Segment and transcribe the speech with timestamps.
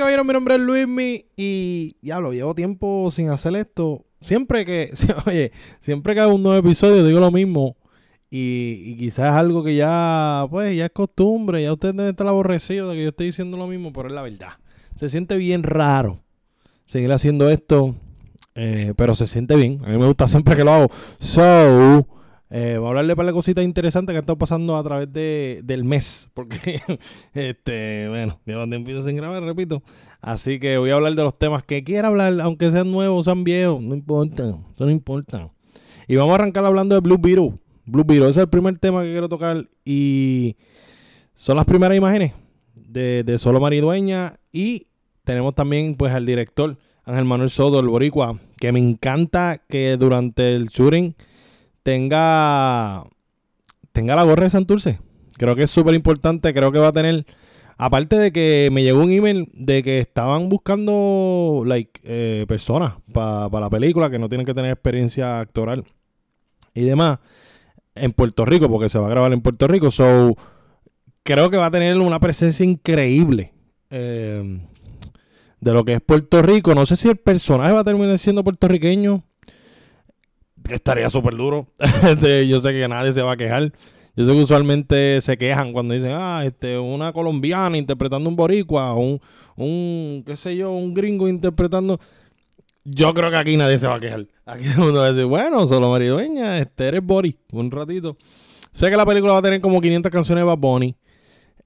[0.00, 4.06] Dame, caballero, mi nombre es Luismi y ya lo llevo tiempo sin hacer esto.
[4.22, 4.94] Siempre que,
[5.26, 7.76] oye, siempre que hago un nuevo episodio digo lo mismo
[8.30, 12.90] y, quizás es algo que ya, pues, ya es costumbre, ya ustedes deben estar aborrecidos
[12.90, 14.52] de que yo esté diciendo lo mismo, pero es la verdad.
[14.94, 16.22] Se siente bien raro
[16.86, 17.94] seguir haciendo esto,
[18.54, 19.82] eh, pero se siente bien.
[19.84, 20.90] A mí me gusta siempre que lo hago.
[21.18, 22.06] So,
[22.52, 25.60] eh, voy a hablarle para la cositas interesantes que han estado pasando a través de,
[25.62, 26.28] del mes.
[26.34, 26.80] Porque,
[27.34, 29.82] este, bueno, llevan tiempo sin grabar, repito.
[30.20, 33.44] Así que voy a hablar de los temas que quiera hablar, aunque sean nuevos sean
[33.44, 33.80] viejos.
[33.80, 35.50] No importa, eso no importa.
[36.08, 37.54] Y vamos a arrancar hablando de Blue Beetle.
[37.86, 39.68] Blue Beetle, ese es el primer tema que quiero tocar.
[39.84, 40.56] Y
[41.34, 42.32] son las primeras imágenes
[42.74, 44.40] de, de Solo Maridueña.
[44.52, 44.88] Y
[45.22, 50.56] tenemos también, pues, al director, Ángel Manuel Soto, el Boricua, que me encanta que durante
[50.56, 51.14] el shooting
[51.82, 53.04] tenga,
[53.92, 54.98] tenga la gorra de Santurce.
[55.36, 56.52] Creo que es súper importante.
[56.52, 57.26] Creo que va a tener.
[57.78, 63.48] Aparte de que me llegó un email de que estaban buscando like, eh, personas para
[63.48, 65.84] la película que no tienen que tener experiencia actoral
[66.74, 67.20] y demás
[67.94, 69.90] en Puerto Rico, porque se va a grabar en Puerto Rico.
[69.90, 70.36] So,
[71.22, 73.54] creo que va a tener una presencia increíble
[73.88, 74.60] eh,
[75.60, 76.74] de lo que es Puerto Rico.
[76.74, 79.24] No sé si el personaje va a terminar siendo puertorriqueño
[80.68, 81.66] estaría súper duro.
[82.06, 83.72] Este, yo sé que nadie se va a quejar.
[84.16, 88.94] Yo sé que usualmente se quejan cuando dicen, ah, este, una colombiana interpretando un boricua,
[88.94, 89.20] un,
[89.56, 92.00] un, qué sé yo, un gringo interpretando.
[92.84, 94.26] Yo creo que aquí nadie se va a quejar.
[94.46, 98.16] Aquí todo el mundo va a decir, bueno, solo maridueña, este eres Boris, un ratito.
[98.72, 100.96] Sé que la película va a tener como 500 canciones de Bad Bunny.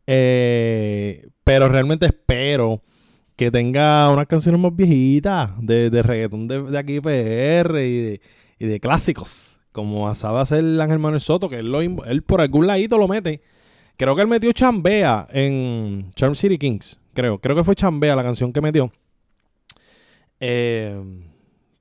[0.06, 2.82] Eh, pero realmente espero
[3.36, 8.20] que tenga unas canciones más viejitas de, de reggaetón de, de aquí PR y de
[8.58, 11.80] y de clásicos, como sabe hacer Ángel Manuel Soto, que él, lo,
[12.26, 13.42] por algún ladito lo mete.
[13.96, 17.38] Creo que él metió Chambea en Charm City Kings, creo.
[17.38, 18.92] Creo que fue Chambea la canción que metió.
[20.40, 21.00] Eh,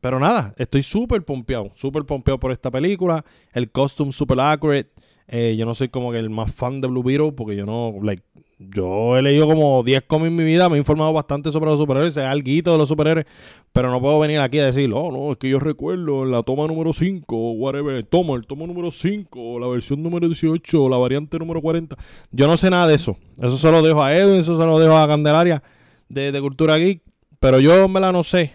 [0.04, 3.24] pero nada, estoy súper pompeado, súper pompeado por esta película.
[3.54, 4.92] El costume súper accurate.
[5.28, 7.96] Eh, yo no soy como que el más fan de Blue Beetle porque yo no,
[8.02, 8.24] like,
[8.60, 11.80] yo he leído como 10 cómics en mi vida, me he informado bastante sobre los
[11.80, 13.26] superhéroes, sé algo de los superhéroes,
[13.72, 16.68] pero no puedo venir aquí a decir, oh, no, es que yo recuerdo la toma
[16.68, 21.62] número 5, whatever, toma, el toma número 5, la versión número 18, la variante número
[21.62, 21.96] 40.
[22.32, 23.18] Yo no sé nada de eso.
[23.38, 25.64] Eso se lo dejo a Edwin, eso se lo dejo a Candelaria
[26.10, 27.02] de, de Cultura Geek,
[27.40, 28.54] pero yo me la no sé.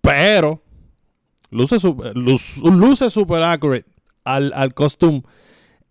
[0.00, 0.62] Pero
[1.50, 3.86] luce super, luce, super accurate
[4.24, 5.22] al, al costume,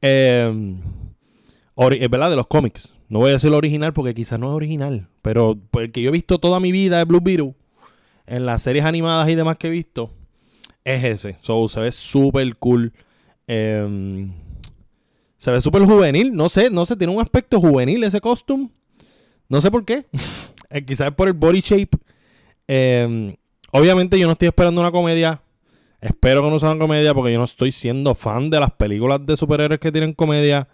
[0.08, 2.30] eh, ¿verdad?
[2.30, 2.94] De los cómics.
[3.10, 5.08] No voy a decir lo original porque quizás no es original.
[5.22, 7.56] Pero porque yo he visto toda mi vida de Blue Beetle,
[8.28, 10.12] en las series animadas y demás que he visto,
[10.84, 11.38] es ese.
[11.40, 12.94] So, se ve súper cool.
[13.48, 14.32] Em,
[15.38, 16.34] se ve súper juvenil.
[16.34, 18.70] No sé, no sé, tiene un aspecto juvenil ese costume.
[19.50, 20.06] No sé por qué.
[20.72, 21.96] Eh, quizás por el body shape.
[22.68, 23.36] Em,
[23.72, 25.40] obviamente yo no estoy esperando una comedia.
[26.06, 29.26] Espero que no sea una comedia porque yo no estoy siendo fan de las películas
[29.26, 30.68] de superhéroes que tienen comedia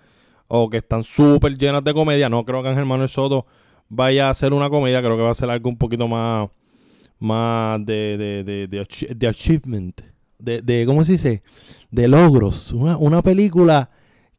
[0.50, 2.28] o que están súper llenas de comedia.
[2.28, 3.46] No creo que Ángel Manuel Soto
[3.88, 6.50] vaya a hacer una comedia, creo que va a ser algo un poquito más,
[7.18, 8.68] más de, de, de,
[9.16, 10.02] de, achievement,
[10.38, 11.44] de, de, ¿cómo se dice?
[11.92, 12.74] De logros.
[12.74, 13.90] Una, una película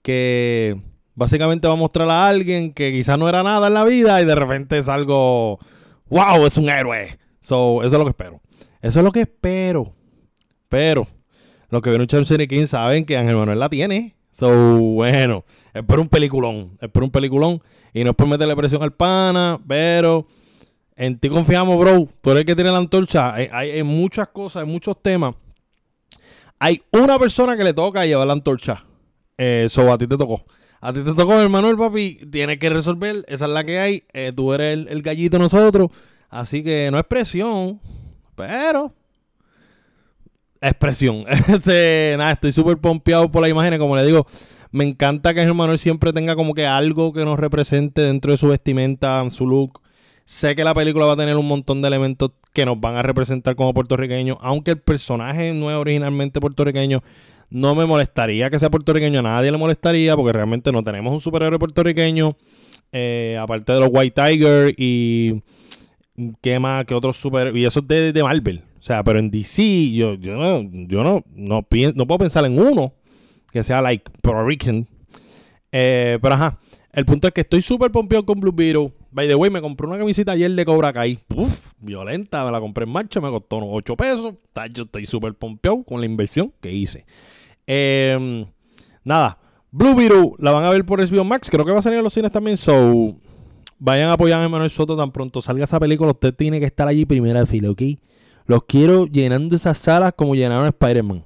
[0.02, 0.78] que
[1.14, 4.26] básicamente va a mostrar a alguien que quizás no era nada en la vida y
[4.26, 5.58] de repente es algo,
[6.10, 7.18] wow, es un héroe.
[7.40, 8.42] So, eso es lo que espero.
[8.82, 9.94] Eso es lo que espero.
[10.72, 11.06] Pero,
[11.68, 14.16] los que un Cine King saben que Ángel Manuel la tiene.
[14.32, 15.44] So, bueno,
[15.74, 17.62] es por un peliculón, es por un peliculón.
[17.92, 20.26] Y no es por meterle presión al pana, pero
[20.96, 22.08] en ti confiamos, bro.
[22.22, 23.34] Tú eres el que tiene la antorcha.
[23.34, 25.34] Hay, muchas cosas, hay muchos temas.
[26.58, 28.82] Hay una persona que le toca llevar la antorcha.
[29.36, 30.42] Eso eh, a ti te tocó.
[30.80, 32.18] A ti te tocó, hermano, el papi.
[32.30, 33.26] Tienes que resolver.
[33.28, 34.04] Esa es la que hay.
[34.14, 35.90] Eh, tú eres el, el gallito nosotros.
[36.30, 37.78] Así que no es presión.
[38.34, 38.94] Pero
[40.68, 41.24] expresión.
[41.48, 43.78] Este, nada, estoy súper pompeado por la imagen.
[43.78, 44.26] Como le digo,
[44.70, 48.48] me encanta que Germán siempre tenga como que algo que nos represente dentro de su
[48.48, 49.80] vestimenta, su look.
[50.24, 53.02] Sé que la película va a tener un montón de elementos que nos van a
[53.02, 54.38] representar como puertorriqueños.
[54.40, 57.02] Aunque el personaje no es originalmente puertorriqueño,
[57.50, 59.18] no me molestaría que sea puertorriqueño.
[59.18, 62.36] A nadie le molestaría porque realmente no tenemos un superhéroe puertorriqueño.
[62.92, 65.42] Eh, aparte de los White Tiger y...
[66.40, 66.84] ¿Qué más?
[66.84, 67.56] ¿Qué otros super...
[67.56, 68.62] Y eso es de, de Marvel.
[68.82, 71.64] O sea, pero en DC, yo, yo no, yo no, no,
[71.94, 72.92] no puedo pensar en uno
[73.52, 74.88] que sea like Puerto Rican.
[75.70, 76.58] Eh, pero ajá,
[76.90, 78.92] el punto es que estoy súper pompeado con Blue Beetle.
[79.12, 81.20] By the way, me compré una camiseta ayer de Cobra Kai.
[81.32, 84.34] Uf, violenta, me la compré en marcha, me costó unos 8 pesos.
[84.72, 87.06] Yo estoy súper pompeado con la inversión que hice.
[87.68, 88.46] Em,
[89.04, 89.38] nada,
[89.70, 91.48] Blue Beetle la van a ver por SBO Max.
[91.48, 92.56] Creo que va a salir en los cines también.
[92.56, 93.14] So,
[93.78, 96.10] vayan a a Manuel Soto tan pronto salga esa película.
[96.10, 97.82] Usted tiene que estar allí primera fila, ¿ok?
[98.46, 101.24] Los quiero llenando esas salas como llenaron Spider-Man.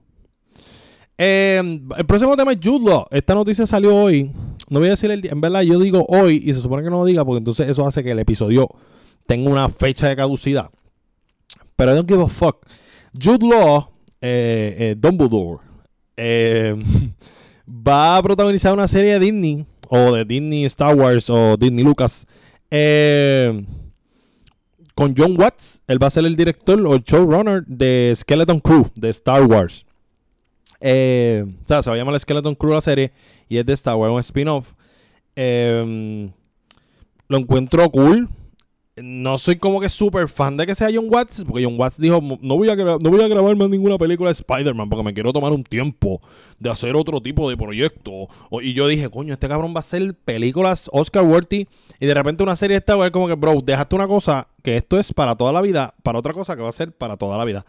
[1.19, 4.31] Eh, el próximo tema es Jude Esta noticia salió hoy.
[4.69, 5.33] No voy a decir el día.
[5.33, 7.87] En verdad, yo digo hoy y se supone que no lo diga porque entonces eso
[7.87, 8.69] hace que el episodio
[9.27, 10.71] tenga una fecha de caducidad.
[11.75, 12.67] Pero I don't give a fuck.
[13.19, 13.89] Jude Law,
[14.21, 15.61] eh, eh, Dumbledore,
[17.67, 22.27] va a protagonizar una serie de Disney o de Disney Star Wars o Disney Lucas
[24.97, 25.83] con John Watts.
[25.87, 29.85] Él va a ser el director o el showrunner de Skeleton Crew de Star Wars.
[30.81, 33.13] Eh, o sea, se va a llamar Skeleton Crew la serie
[33.49, 34.73] y es de Star Wars, un spin-off.
[35.37, 36.33] Em,
[37.29, 38.29] lo encuentro cool.
[39.03, 42.19] No soy como que súper fan de que sea John Watts, porque John Watts dijo,
[42.21, 45.35] no voy a, no voy a grabar más ninguna película de Spider-Man porque me quiero
[45.35, 46.23] tomar un tiempo
[46.59, 48.29] de hacer otro tipo de proyecto.
[48.63, 51.69] y yo dije, coño, este cabrón va a hacer películas Oscar worthy
[52.01, 54.77] y de repente una serie de Star Wars como que, bro, dejaste una cosa que
[54.77, 57.37] esto es para toda la vida, para otra cosa que va a ser para toda
[57.37, 57.67] la vida.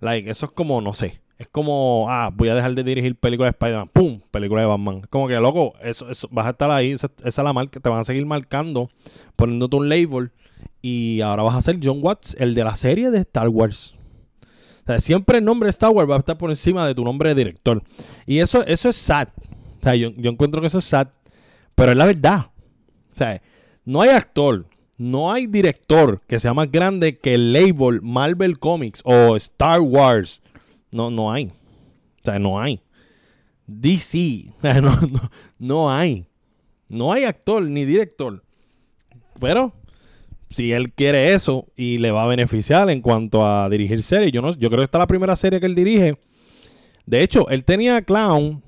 [0.00, 1.20] Like, eso es como, no sé.
[1.38, 3.90] Es como, ah, voy a dejar de dirigir películas de Spider-Man.
[3.92, 4.20] ¡Pum!
[4.30, 5.02] Película de Batman.
[5.08, 6.92] Como que, loco, eso, eso, vas a estar ahí.
[6.92, 7.78] Esa, es la marca.
[7.78, 8.90] Te van a seguir marcando,
[9.36, 10.32] poniéndote un label.
[10.80, 13.94] Y ahora vas a ser John Watts, el de la serie de Star Wars.
[14.42, 17.30] O sea, siempre el nombre Star Wars va a estar por encima de tu nombre
[17.30, 17.82] de director.
[18.26, 19.28] Y eso, eso es sad.
[19.80, 21.08] O sea, yo, yo encuentro que eso es sad.
[21.74, 22.46] Pero es la verdad.
[23.14, 23.42] O sea,
[23.84, 24.66] no hay actor,
[24.96, 30.40] no hay director que sea más grande que el label Marvel Comics o Star Wars
[30.90, 31.46] no, no hay.
[31.46, 32.80] O sea, no hay.
[33.66, 34.52] DC.
[34.82, 34.98] No,
[35.58, 36.26] no, hay.
[36.88, 38.42] No hay actor ni director.
[39.40, 39.72] Pero
[40.50, 44.42] si él quiere eso y le va a beneficiar en cuanto a dirigir series, yo
[44.42, 46.18] no, yo creo que esta es la primera serie que él dirige.
[47.06, 48.62] De hecho, él tenía Clown,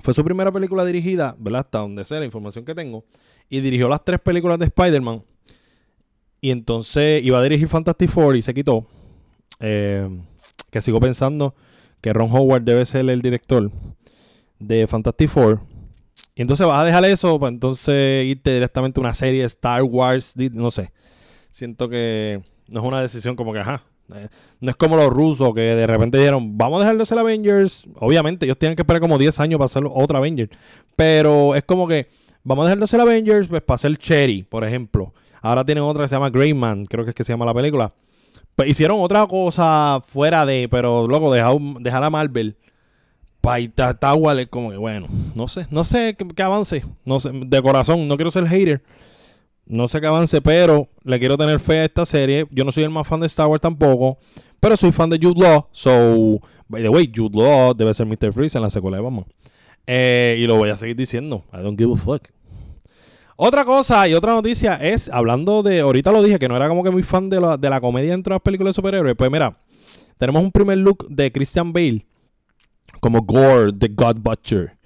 [0.00, 1.60] fue su primera película dirigida, ¿verdad?
[1.60, 3.04] Hasta donde sé la información que tengo,
[3.48, 5.22] y dirigió las tres películas de Spider-Man.
[6.40, 8.86] Y entonces iba a dirigir Fantastic Four y se quitó.
[9.60, 10.08] Eh,
[10.70, 11.54] que sigo pensando
[12.00, 13.70] que Ron Howard debe ser el director
[14.58, 15.60] de Fantastic Four.
[16.34, 20.34] Y entonces vas a dejar eso para entonces irte directamente a una serie Star Wars,
[20.52, 20.92] no sé.
[21.50, 23.82] Siento que no es una decisión como que, ajá.
[24.14, 24.28] Eh,
[24.60, 27.86] no es como los rusos que de repente dijeron, vamos a dejar de ser Avengers.
[27.96, 30.50] Obviamente, ellos tienen que esperar como 10 años para hacer otra Avengers.
[30.96, 32.08] Pero es como que,
[32.42, 35.12] vamos a dejar de ser Avengers, pues para hacer Cherry, por ejemplo.
[35.42, 37.92] Ahora tienen otra que se llama Greyman, creo que es que se llama la película.
[38.54, 42.56] Pues hicieron otra cosa fuera de, pero luego dejar, a Marvel.
[43.42, 43.90] Para está
[44.38, 48.14] es como que bueno, no sé, no sé qué, avance, no sé, de corazón, no
[48.14, 48.80] quiero ser hater,
[49.66, 52.46] no sé qué avance, pero le quiero tener fe a esta serie.
[52.52, 54.16] Yo no soy el más fan de Star Wars tampoco,
[54.60, 58.32] pero soy fan de Jude Law, so, by the way, Jude Law debe ser Mr.
[58.32, 59.26] Freeze en la secuela de Batman.
[59.88, 62.22] Eh, y lo voy a seguir diciendo, I don't give a fuck.
[63.34, 66.84] Otra cosa y otra noticia es, hablando de, ahorita lo dije, que no era como
[66.84, 69.16] que muy fan de la, de la comedia entre las películas de superhéroes.
[69.16, 69.58] Pues mira,
[70.16, 72.06] tenemos un primer look de Christian Bale
[73.00, 74.76] como Gore, the God Butcher.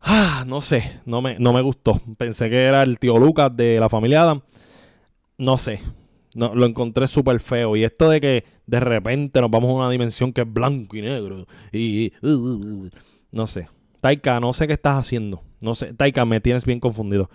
[0.00, 2.00] Ah, no sé, no me, no me gustó.
[2.16, 4.42] Pensé que era el tío Lucas de la familia Adam.
[5.38, 5.80] No sé,
[6.34, 7.76] no, lo encontré súper feo.
[7.76, 11.02] Y esto de que de repente nos vamos a una dimensión que es blanco y
[11.02, 11.46] negro.
[11.72, 12.12] Y.
[12.22, 12.90] Uh, uh, uh,
[13.30, 13.68] no sé.
[14.00, 15.42] Taika, no sé qué estás haciendo.
[15.60, 17.30] No sé, Taika, me tienes bien confundido.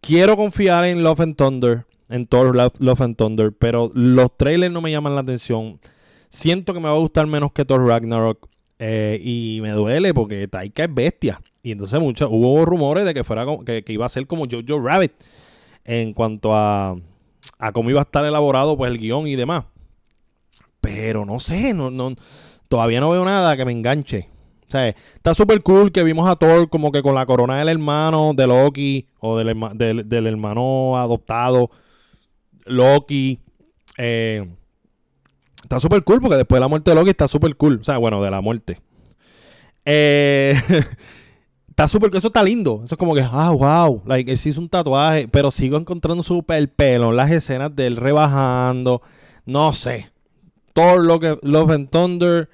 [0.00, 4.80] Quiero confiar en Love and Thunder, en Thor Love, and Thunder, pero los trailers no
[4.80, 5.80] me llaman la atención.
[6.28, 8.48] Siento que me va a gustar menos que Thor Ragnarok.
[8.82, 11.40] Eh, y me duele porque Taika es bestia.
[11.62, 15.12] Y entonces mucho, hubo rumores de que fuera que, iba a ser como Jojo Rabbit
[15.84, 16.96] en cuanto a,
[17.58, 19.64] a cómo iba a estar elaborado pues el guion y demás.
[20.80, 22.14] Pero no sé, no, no,
[22.68, 24.30] todavía no veo nada que me enganche.
[24.66, 27.68] O sea, está súper cool que vimos a Thor como que con la corona del
[27.68, 31.70] hermano de Loki o del, del, hermano adoptado
[32.64, 33.40] Loki.
[33.98, 34.48] Eh,
[35.62, 37.78] está súper cool porque después de la muerte de Loki está súper cool.
[37.80, 38.80] O sea, bueno, de la muerte.
[39.84, 40.54] Eh,
[41.68, 42.82] está súper eso está lindo.
[42.84, 44.02] Eso es como que, ah, wow.
[44.06, 47.96] Like, él sí hizo un tatuaje, pero sigo encontrando súper pelo las escenas de él
[47.96, 49.02] rebajando.
[49.46, 50.10] No sé.
[50.72, 52.48] Thor, Love and Thunder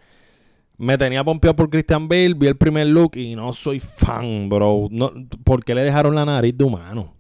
[0.79, 4.89] me tenía pompeado por Christian Bale, vi el primer look y no soy fan, bro.
[4.91, 5.13] No,
[5.45, 7.16] ¿Por qué le dejaron la nariz de humano?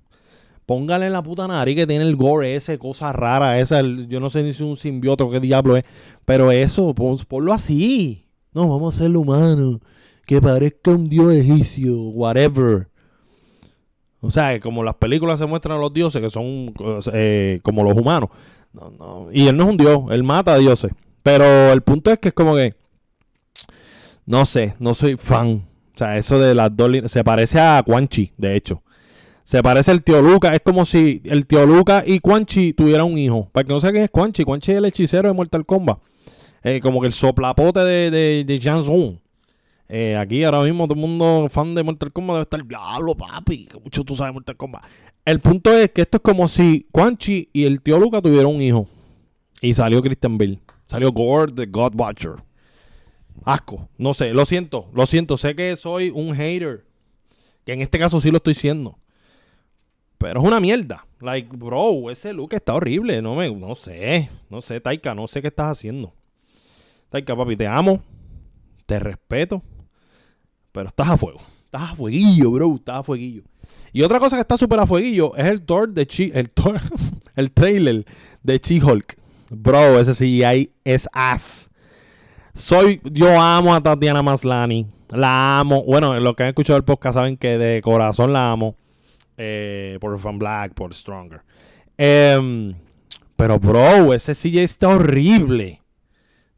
[0.66, 3.80] Póngale en la puta nariz que tiene el gore ese, cosa rara esa.
[3.82, 5.85] yo no sé ni si es un simbiote qué diablo es.
[6.25, 8.26] Pero eso, ponlo así.
[8.52, 9.80] No, vamos a hacerlo humano.
[10.26, 12.88] Que parezca un dios egipcio, whatever.
[14.20, 16.75] O sea, como las películas se muestran a los dioses que son
[17.12, 18.30] eh, como los humanos.
[18.73, 19.28] No, no.
[19.32, 20.90] Y él no es un dios, él mata a dioses.
[21.23, 22.75] Pero el punto es que es como que
[24.26, 25.64] no sé, no soy fan.
[25.94, 28.82] O sea, eso de las dos Se parece a Quan Chi, de hecho.
[29.46, 30.56] Se parece el tío Luca.
[30.56, 33.48] Es como si el tío Luca y Quan Chi tuvieran un hijo.
[33.52, 34.42] Para que no sé quién es Quan Chi.
[34.42, 36.00] Quan Chi es el hechicero de Mortal Kombat.
[36.64, 39.16] Eh, como que el soplapote de, de, de
[39.88, 43.68] eh, aquí ahora mismo todo el mundo fan de Mortal Kombat debe estar, diablo, papi,
[43.84, 44.82] mucho tú sabes Mortal Kombat.
[45.24, 48.48] El punto es que esto es como si Quan Chi y el tío Luca tuvieran
[48.48, 48.88] un hijo.
[49.60, 50.58] Y salió Christian Bale.
[50.82, 52.34] Salió Gore, the God Watcher.
[53.44, 53.88] Asco.
[53.96, 55.36] No sé, lo siento, lo siento.
[55.36, 56.84] Sé que soy un hater.
[57.64, 58.98] Que en este caso sí lo estoy siendo.
[60.26, 61.06] Pero es una mierda.
[61.21, 63.23] Like, bro, ese look está horrible.
[63.23, 64.28] No me, no sé.
[64.50, 66.12] No sé, Taika, no sé qué estás haciendo.
[67.11, 68.02] Taika, papi, te amo.
[68.87, 69.62] Te respeto.
[70.73, 71.38] Pero estás a fuego.
[71.66, 72.75] Estás a fueguillo, bro.
[72.75, 73.45] Estás a fueguillo.
[73.92, 76.33] Y otra cosa que está súper a fueguillo es el tour de Chi.
[76.35, 76.50] El
[77.37, 78.04] el trailer
[78.42, 79.16] de She-Hulk.
[79.50, 81.71] Bro, ese CGI es ass.
[82.52, 83.00] Soy.
[83.04, 84.88] Yo amo a Tatiana Maslani.
[85.11, 85.85] La amo.
[85.85, 88.75] Bueno, los que han escuchado el podcast saben que de corazón la amo.
[89.37, 91.43] Eh, por Fan Black, por Stronger.
[91.97, 92.75] Em,
[93.37, 95.83] pero, bro, ese CGI está horrible.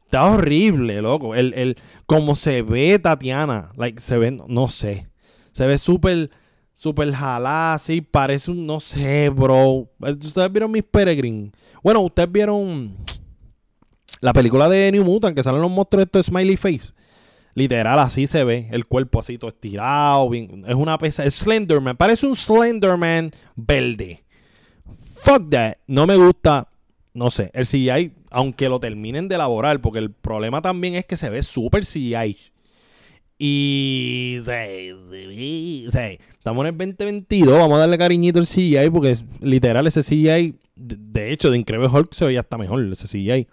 [0.04, 1.34] Está horrible, loco.
[1.34, 3.72] El, el, como se ve Tatiana.
[3.76, 5.08] Like, se ve, no sé.
[5.52, 6.30] Se ve súper,
[6.72, 8.00] súper jalada, así.
[8.00, 9.90] Parece un, no sé, bro.
[9.98, 11.52] Ustedes vieron Miss Peregrine.
[11.82, 12.96] Bueno, ustedes vieron
[14.20, 16.92] la película de New Mutant, que salen los monstruos de Smiley Face.
[17.58, 18.68] Literal, así se ve.
[18.70, 20.30] El cuerpo así todo estirado.
[20.32, 21.24] es una pesa.
[21.24, 21.96] Es Slenderman.
[21.96, 24.22] Parece un Slenderman verde.
[25.16, 25.78] Fuck that.
[25.88, 26.68] No me gusta.
[27.14, 27.50] No sé.
[27.54, 31.42] El CGI, aunque lo terminen de elaborar, porque el problema también es que se ve
[31.42, 32.36] súper CGI.
[33.38, 34.36] Y.
[36.36, 37.58] estamos en el 2022.
[37.58, 40.54] Vamos a darle cariñito al CGI, porque es, literal ese CGI.
[40.76, 43.48] De, hecho, de Incredible Hulk se veía hasta mejor ese CGI.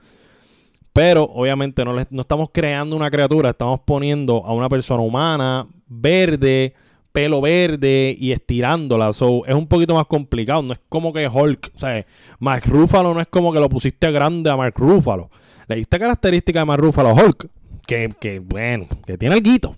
[0.96, 6.74] Pero obviamente no, no estamos creando una criatura, estamos poniendo a una persona humana, verde,
[7.12, 9.12] pelo verde y estirándola.
[9.12, 10.62] So, es un poquito más complicado.
[10.62, 12.06] No es como que Hulk, o sea,
[12.40, 15.30] Mark Ruffalo no es como que lo pusiste grande a Mark Ruffalo.
[15.68, 17.50] Le diste característica de Mark Ruffalo a Hulk,
[17.86, 19.76] que, que bueno, que tiene el guito.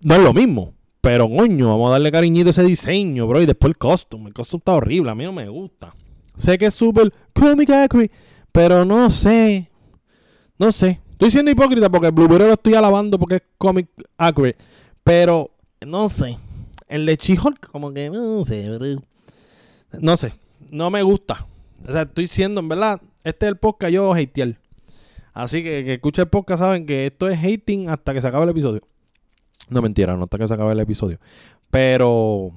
[0.00, 0.72] No es lo mismo.
[1.02, 3.42] Pero coño, vamos a darle cariñito a ese diseño, bro.
[3.42, 4.28] Y después el costume.
[4.28, 5.10] El costume está horrible.
[5.10, 5.94] A mí no me gusta.
[6.38, 7.68] Sé que es súper comic.
[8.50, 9.68] Pero no sé.
[10.58, 11.00] No sé.
[11.10, 14.56] Estoy siendo hipócrita porque el Blueberry lo estoy alabando porque es comic accurate.
[15.02, 15.50] Pero,
[15.86, 16.38] no sé.
[16.88, 17.18] El de
[17.70, 18.98] como que no sé,
[20.00, 20.34] No sé.
[20.70, 21.46] No me gusta.
[21.86, 24.58] O sea, estoy siendo, en verdad, este es el podcast yo hatear.
[25.32, 28.44] Así que que escucha el podcast saben que esto es hating hasta que se acabe
[28.44, 28.82] el episodio.
[29.68, 31.18] No mentira, no hasta que se acabe el episodio.
[31.70, 32.52] Pero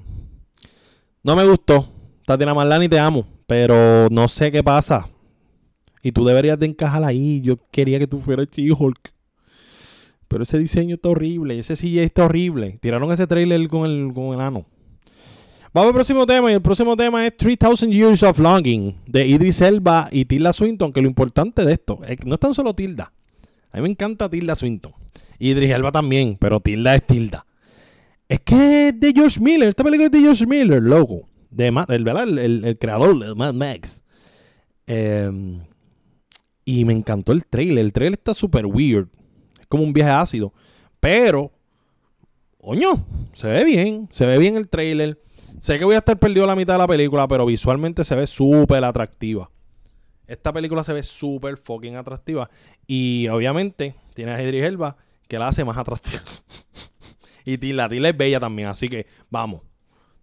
[1.22, 1.88] no me gustó.
[2.24, 3.26] Tatiana Marlani, te amo.
[3.46, 5.08] Pero no sé qué pasa.
[6.02, 7.40] Y tú deberías de encajar ahí.
[7.40, 9.12] Yo quería que tú fueras She-Hulk.
[10.28, 11.58] Pero ese diseño está horrible.
[11.58, 12.78] Ese CGI está horrible.
[12.80, 14.66] Tiraron ese trailer con el, con el ano.
[15.72, 16.50] Vamos al próximo tema.
[16.50, 20.92] Y el próximo tema es 3000 Years of Longing de Idris Elba y Tilda Swinton.
[20.92, 23.12] Que lo importante de esto es que no es tan solo Tilda.
[23.72, 24.92] A mí me encanta Tilda Swinton.
[25.38, 26.36] Idris Elba también.
[26.38, 27.46] Pero Tilda es Tilda.
[28.28, 29.70] Es que es de George Miller.
[29.70, 31.22] Esta película es de George Miller, loco.
[31.50, 34.04] De, el, el, el, creador de Mad Max.
[34.86, 35.30] Eh,
[36.68, 37.82] y me encantó el trailer.
[37.82, 39.08] El trailer está súper weird.
[39.58, 40.52] Es como un viaje ácido.
[41.00, 41.50] Pero,
[42.58, 44.06] coño, se ve bien.
[44.10, 45.18] Se ve bien el trailer.
[45.58, 48.26] Sé que voy a estar perdido la mitad de la película, pero visualmente se ve
[48.26, 49.50] súper atractiva.
[50.26, 52.50] Esta película se ve súper fucking atractiva.
[52.86, 56.20] Y obviamente tiene a Idris Elba que la hace más atractiva.
[57.46, 58.68] y Tilda, Tilda es bella también.
[58.68, 59.62] Así que vamos.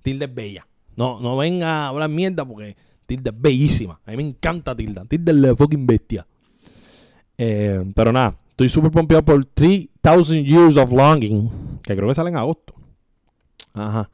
[0.04, 0.68] Tilda es bella.
[0.96, 4.00] No, no venga a hablar mierda porque Tilda es bellísima.
[4.06, 5.06] A mí me encanta Tilda.
[5.06, 6.28] Tilda es la fucking bestia.
[7.38, 12.30] Eh, pero nada, estoy súper pompeado por 3000 Years of Longing, que creo que sale
[12.30, 12.74] en agosto.
[13.74, 14.10] Ajá.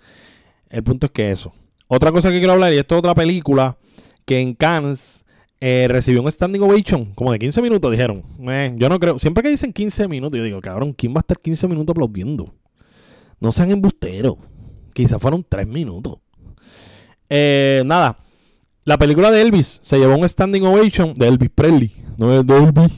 [0.70, 1.54] El punto es que eso.
[1.88, 3.78] Otra cosa que quiero hablar, y esto es otra película
[4.26, 5.26] que en Cannes
[5.60, 8.24] eh, recibió un standing ovation, como de 15 minutos, dijeron.
[8.50, 11.22] Eh, yo no creo, siempre que dicen 15 minutos, yo digo, cabrón, ¿quién va a
[11.22, 12.54] estar 15 minutos aplaudiendo?
[13.40, 14.36] No sean embusteros.
[14.94, 16.20] Quizás fueron 3 minutos.
[17.30, 18.18] nada,
[18.84, 22.92] la película de Elvis se llevó un standing ovation de Elvis Presley, no de Elvis.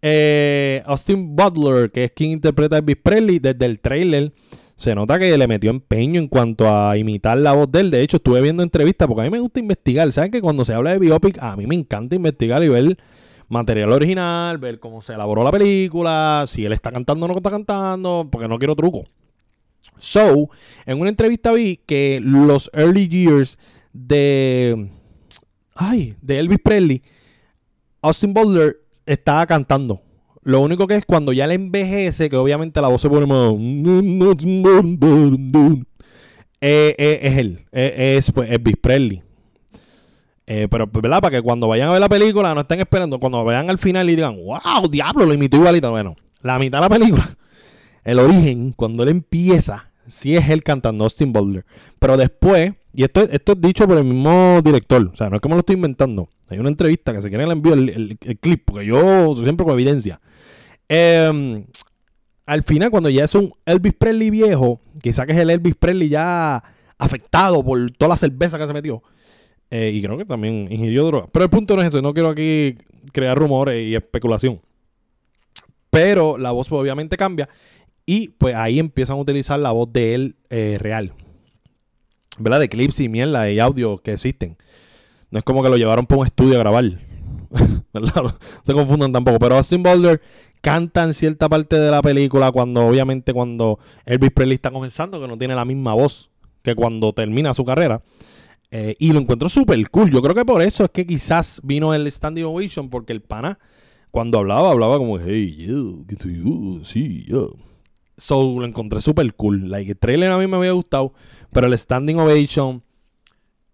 [0.00, 4.32] Eh, Austin Butler, que es quien interpreta a Elvis Presley, desde el trailer
[4.78, 7.90] se nota que le metió empeño en cuanto a imitar la voz de él.
[7.90, 10.12] De hecho, estuve viendo entrevistas porque a mí me gusta investigar.
[10.12, 12.96] ¿Saben que cuando se habla de biopic, a mí me encanta investigar y ver
[13.48, 17.50] material original, ver cómo se elaboró la película, si él está cantando o no está
[17.50, 19.04] cantando, porque no quiero truco.
[19.98, 20.48] So,
[20.86, 23.58] en una entrevista vi que los early years
[23.92, 24.90] de.
[25.74, 27.02] Ay, de Elvis Presley,
[28.00, 28.76] Austin Butler
[29.08, 30.02] estaba cantando.
[30.42, 33.52] Lo único que es cuando ya le envejece, que obviamente la voz se pone más.
[36.60, 37.66] Eh, eh, es él.
[37.72, 39.22] Eh, es pues Elvis Presley.
[40.46, 41.20] pero, ¿verdad?
[41.20, 43.18] Para que cuando vayan a ver la película no estén esperando.
[43.20, 45.90] Cuando vayan al final y digan, wow, diablo, lo imitó igualito.
[45.90, 47.28] Bueno, la mitad de la película,
[48.04, 51.64] el origen, cuando él empieza, sí es él cantando Austin Butler.
[51.98, 55.42] Pero después, y esto, esto es dicho por el mismo director, o sea, no es
[55.42, 56.28] que me lo estoy inventando.
[56.48, 60.20] Hay una entrevista que se quiere le envío el, clip, porque yo siempre con evidencia.
[60.88, 61.64] Eh,
[62.46, 66.08] al final, cuando ya es un Elvis Presley viejo, quizá que es el Elvis Presley
[66.08, 66.64] ya
[66.96, 69.02] afectado por toda la cerveza que se metió.
[69.70, 71.26] Eh, y creo que también ingirió droga.
[71.30, 72.76] Pero el punto no es eso, no quiero aquí
[73.12, 74.62] crear rumores y especulación.
[75.90, 77.50] Pero la voz obviamente cambia.
[78.06, 81.12] Y pues ahí empiezan a utilizar la voz de él eh, real.
[82.38, 82.60] ¿Verdad?
[82.60, 84.56] De clips y mierda y audio que existen.
[85.30, 86.84] No es como que lo llevaron por un estudio a grabar.
[87.92, 88.22] ¿Verdad?
[88.22, 89.38] No se confundan tampoco.
[89.38, 90.20] Pero Austin Boulder
[90.60, 95.28] canta en cierta parte de la película cuando obviamente cuando Elvis Presley está comenzando, que
[95.28, 96.30] no tiene la misma voz
[96.62, 98.02] que cuando termina su carrera.
[98.70, 100.10] Eh, y lo encuentro súper cool.
[100.10, 103.58] Yo creo que por eso es que quizás vino el Standing Ovation, porque el pana,
[104.10, 107.54] cuando hablaba, hablaba como, hey, yo, get to you, sí, yo.
[108.16, 109.70] So lo encontré súper cool.
[109.70, 111.14] Like, el trailer a mí me había gustado,
[111.52, 112.82] pero el Standing Ovation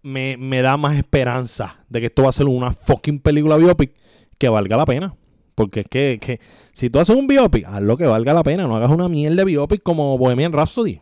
[0.04, 3.92] me, me da más esperanza de que esto va a ser una fucking película biopic
[4.38, 5.16] que valga la pena.
[5.54, 6.40] Porque es que,
[6.72, 8.66] si tú haces un biopic, haz lo que valga la pena.
[8.66, 11.00] No hagas una mierda de biopic como Bohemian Rhapsody.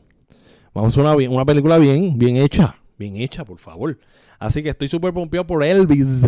[0.73, 2.77] Vamos a hacer una, una película bien, bien hecha.
[2.99, 3.99] Bien hecha, por favor.
[4.39, 6.25] Así que estoy súper pompeado por Elvis.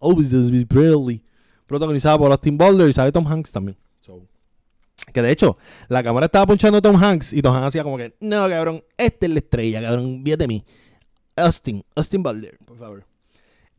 [0.00, 1.22] Elvis, Elvis Presley.
[1.66, 3.76] Protagonizada por Austin Butler y sale Tom Hanks también.
[5.12, 5.56] que de hecho,
[5.88, 8.84] la cámara estaba punchando a Tom Hanks y Tom Hanks hacía como que, no, cabrón,
[8.96, 10.64] esta es la estrella, cabrón, fíjate de mí.
[11.36, 13.04] Austin, Austin Butler, por favor.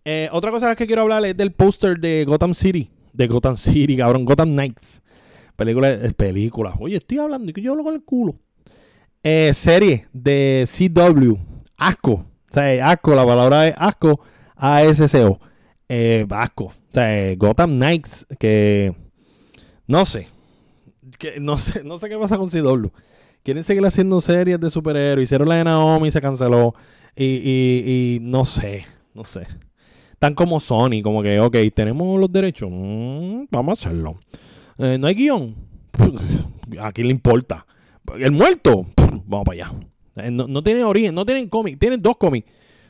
[0.05, 3.97] Eh, otra cosa que quiero hablar es del póster de Gotham City de Gotham City,
[3.97, 4.25] cabrón.
[4.25, 5.01] Gotham Knights.
[5.55, 6.75] Película, es película.
[6.79, 8.35] Oye, estoy hablando y que yo hablo con el culo.
[9.23, 11.33] Eh, serie de CW.
[11.77, 12.11] Asco.
[12.11, 14.19] O sea, asco, la palabra es asco.
[14.55, 15.39] A-S-C-O.
[15.89, 16.65] Eh, asco.
[16.65, 18.27] O sea, Gotham Knights.
[18.39, 18.95] Que.
[19.87, 20.27] No sé.
[21.17, 22.89] Que no sé, no sé qué pasa con CW.
[23.41, 25.23] Quieren seguir haciendo series de superhéroes.
[25.23, 26.75] Hicieron la de Naomi y se canceló.
[27.17, 28.85] Y, y, y no sé.
[29.13, 29.47] No sé
[30.19, 34.19] tan como Sony, como que, ok, tenemos los derechos, mm, vamos a hacerlo.
[34.77, 35.55] Eh, no hay guion,
[36.79, 37.65] ¿a quién le importa?
[38.17, 38.85] El muerto,
[39.25, 39.73] vamos para allá.
[40.15, 42.49] Eh, no, tiene origen, no tienen cómic, tienen dos cómics.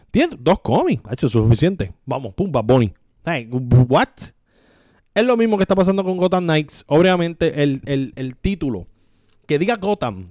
[0.10, 1.94] Tienen dos cómics, ha hecho suficiente.
[2.06, 2.94] Vamos, pum, Bad Bunny.
[3.90, 4.08] what?
[5.14, 6.86] Es lo mismo que está pasando con Gotham Knights.
[6.88, 7.82] Obviamente, el,
[8.16, 8.88] el título
[9.46, 10.30] que diga Gotham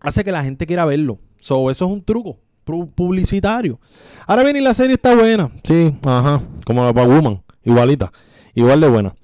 [0.00, 1.18] hace que la gente quiera verlo.
[1.40, 3.78] So, eso es un truco publicitario.
[4.26, 5.50] Ahora bien, y la serie está buena.
[5.64, 6.42] Sí, ajá.
[6.64, 7.42] Como la Woman.
[7.64, 8.12] Igualita.
[8.54, 9.14] Igual de buena.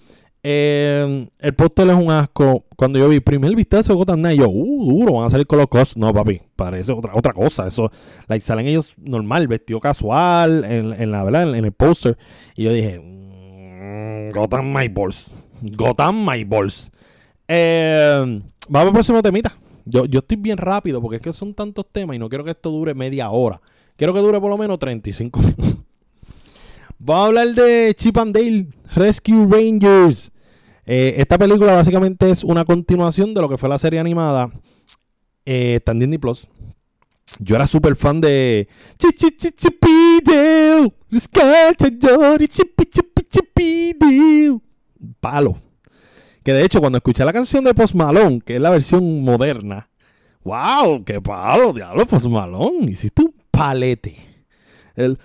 [0.42, 2.64] Eh, el póster es un asco.
[2.77, 5.59] Cuando yo vi primer vistazo de Gotham Knight, yo, uh, duro, van a salir con
[5.59, 5.96] los.
[5.96, 7.66] No, papi, parece otra, otra cosa.
[7.66, 7.90] Eso,
[8.29, 12.16] like, salen ellos normal, vestido casual, en, la verdad, en, el póster.
[12.57, 15.31] Y yo dije, mmm, Gotham My Balls.
[15.61, 16.90] Gotham My Balls.
[17.48, 19.53] Eh, vamos al próximo temita.
[19.88, 22.51] Yo, yo estoy bien rápido porque es que son tantos temas y no quiero que
[22.51, 23.61] esto dure media hora.
[23.96, 25.77] Quiero que dure por lo menos 35 minutos.
[26.98, 30.33] Vamos a hablar de Chip and Dale Rescue Rangers.
[30.85, 34.51] Eh, esta película básicamente es una continuación de lo que fue la serie animada
[35.44, 36.48] eh, Disney Plus.
[37.38, 38.68] Yo era súper fan de
[45.20, 45.61] Palo.
[46.48, 49.90] Que de hecho, cuando escuché la canción de Post Malone, que es la versión moderna,
[50.44, 51.04] ¡wow!
[51.04, 52.90] ¡Qué palo, diablo, Post Malone!
[52.90, 54.16] Hiciste un palete.
[54.96, 55.18] El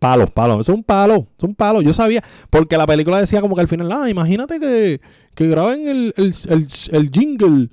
[0.00, 1.82] palo, palo, eso es un palo, es un palo.
[1.82, 5.00] Yo sabía, porque la película decía como que al final, ah, imagínate que,
[5.36, 7.68] que graben el, el, jingle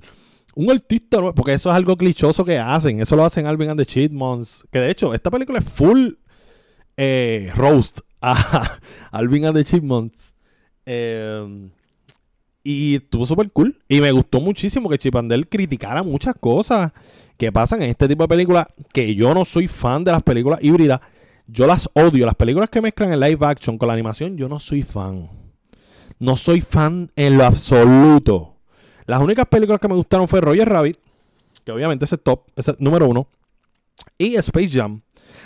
[0.54, 3.86] un artista, porque eso es algo clichoso que hacen, eso lo hacen Alvin and the
[3.86, 6.10] Chipmunks, que de hecho esta película es full
[6.96, 8.62] eh, roast a
[9.10, 10.33] Alvin and the Chipmunks
[10.86, 11.70] Em,
[12.62, 13.78] y estuvo súper cool.
[13.88, 16.92] Y me gustó muchísimo que Chipandel criticara muchas cosas
[17.36, 18.66] que pasan en este tipo de películas.
[18.92, 21.00] Que yo no soy fan de las películas híbridas.
[21.46, 22.24] Yo las odio.
[22.24, 25.28] Las películas que mezclan el live action con la animación, yo no soy fan.
[26.18, 28.56] No soy fan en lo absoluto.
[29.06, 30.96] Las únicas películas que me gustaron fue Roger Rabbit,
[31.64, 33.28] que obviamente es el top, es el número uno.
[34.16, 35.02] Y Space Jam.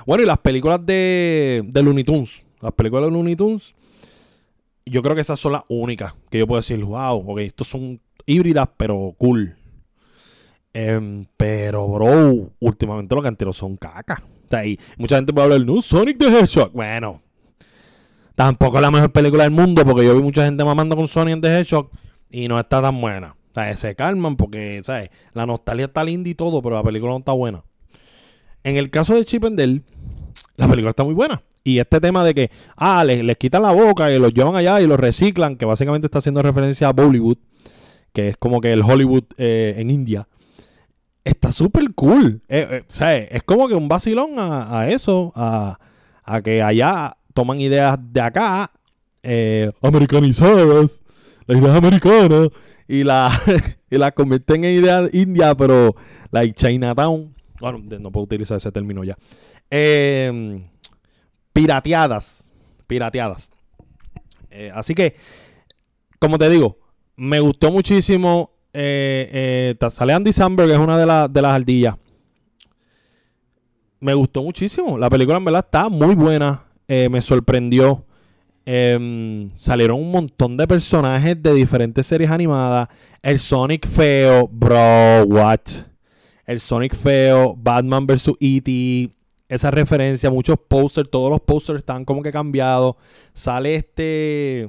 [0.07, 2.45] Bueno, y las películas de, de Looney Tunes.
[2.61, 3.75] Las películas de Looney Tunes
[4.91, 8.01] yo creo que esas son las únicas que yo puedo decir, wow, ok, estos son
[8.27, 9.57] híbridas, pero cool.
[10.73, 14.23] Em, pero, bro, últimamente los canteros son caca.
[14.23, 16.73] O sea, y mucha gente puede hablar, no, Sonic the Hedgehog.
[16.73, 17.23] Bueno,
[18.35, 21.41] tampoco es la mejor película del mundo, porque yo vi mucha gente mamando con Sonic
[21.41, 21.91] the Hedgehog
[22.31, 23.37] y no está tan buena.
[23.51, 25.11] O sea, se calman porque, ¿sabes?
[25.33, 27.65] La nostalgia está linda y todo, pero la película no está buena.
[28.63, 29.83] En el caso de Chip and Dale,
[30.57, 31.43] la película está muy buena.
[31.69, 34.81] Y este tema de que, ah, les, les quitan la boca y los llevan allá
[34.81, 37.37] y los reciclan, que básicamente está haciendo referencia a Bollywood,
[38.15, 40.27] que es como que el Hollywood eh, en India.
[41.25, 42.41] Está súper cool.
[42.49, 45.79] Eh, eh, o sea, es como que un vacilón a, eso, a,
[46.25, 48.73] a, que allá toman ideas de acá,
[49.83, 51.03] americanizadas,
[51.47, 52.49] las ideas americanas,
[52.89, 53.39] y las
[53.91, 55.95] y la convierten en ideas india, pero
[56.31, 57.35] like Chinatown.
[57.61, 59.19] Bueno, no puedo utilizar ese término ya.
[59.71, 60.63] Eh,
[61.59, 62.51] pirateadas.
[62.87, 63.51] Pirateadas.
[64.51, 65.17] Eh, así que,
[66.19, 66.79] como te digo,
[67.17, 68.53] me gustó muchísimo.
[68.73, 71.97] Eh, eh, sale Andy Samberg, es una de, de las ardillas.
[74.01, 74.97] Me gustó muchísimo.
[74.97, 76.65] La película en verdad está muy buena.
[76.87, 78.05] me sorprendió.
[78.65, 82.89] Em, salieron un montón de personajes de diferentes series animadas.
[83.23, 85.61] El Sonic feo, bro, what?
[86.47, 88.33] El Sonic feo, Batman vs.
[88.39, 89.18] E.T.,
[89.49, 92.97] esa referencia, muchos posters, todos los posters están como que cambiados.
[93.33, 94.69] Sale este,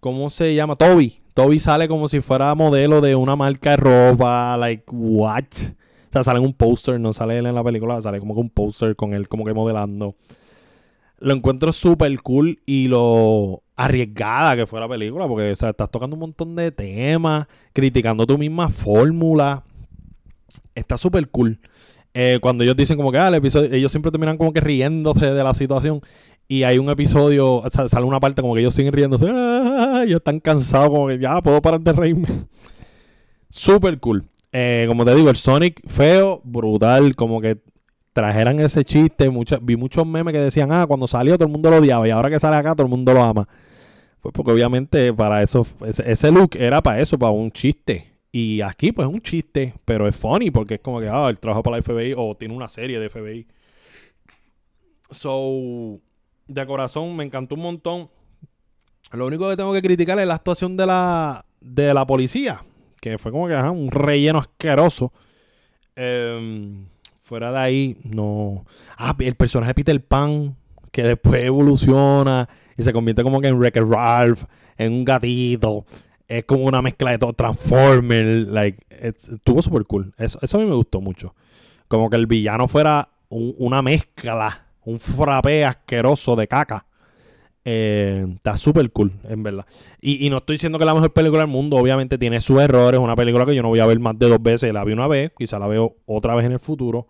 [0.00, 0.76] ¿cómo se llama?
[0.76, 1.20] Toby.
[1.32, 5.44] Toby sale como si fuera modelo de una marca de ropa, like, what?
[5.44, 8.40] O sea, sale en un póster, no sale él en la película, sale como que
[8.40, 10.14] un póster con él como que modelando.
[11.18, 15.90] Lo encuentro súper cool y lo arriesgada que fue la película, porque o sea, estás
[15.90, 19.64] tocando un montón de temas, criticando tu misma fórmula.
[20.74, 21.58] Está súper cool.
[22.14, 25.32] Eh, cuando ellos dicen como que ah, el episodio, ellos siempre terminan como que riéndose
[25.32, 26.00] de la situación.
[26.46, 29.26] Y hay un episodio, sale una parte como que ellos siguen riéndose.
[29.28, 32.28] Ah, y están cansados, como que ya puedo parar de reírme.
[33.48, 34.24] Super cool.
[34.52, 37.16] Eh, como te digo, el Sonic feo, brutal.
[37.16, 37.58] Como que
[38.12, 39.28] trajeran ese chiste.
[39.62, 42.06] vi muchos memes que decían, ah, cuando salió todo el mundo lo odiaba.
[42.06, 43.48] Y ahora que sale acá todo el mundo lo ama.
[44.20, 48.13] Pues porque obviamente para eso, ese look era para eso, para un chiste.
[48.36, 51.38] Y aquí, pues, es un chiste, pero es funny porque es como que, ah, él
[51.38, 53.46] trabaja para la FBI o tiene una serie de FBI.
[55.08, 56.00] So,
[56.48, 58.10] de corazón, me encantó un montón.
[59.12, 62.64] Lo único que tengo que criticar es la actuación de la, de la policía,
[63.00, 65.12] que fue como que un relleno asqueroso.
[65.94, 66.88] Em,
[67.22, 68.64] fuera de ahí, no.
[68.98, 70.56] Ah, el personaje de Peter Pan,
[70.90, 74.42] que después evoluciona y se convierte como que en Wreck-It Ralph,
[74.76, 75.86] en un gatito
[76.28, 78.24] es como una mezcla de todo Transformer.
[78.48, 80.14] Like, estuvo súper cool.
[80.18, 81.34] Eso, eso a mí me gustó mucho.
[81.88, 86.86] Como que el villano fuera una mezcla, un frappé asqueroso de caca.
[87.66, 89.64] Eh, está súper cool, en verdad.
[90.00, 91.76] Y, no estoy diciendo que es la mejor película del mundo.
[91.76, 93.00] Obviamente tiene sus errores.
[93.00, 94.72] Una película que yo no voy a ver más de dos veces.
[94.72, 97.06] La vi una vez, quizá la veo otra vez en el futuro.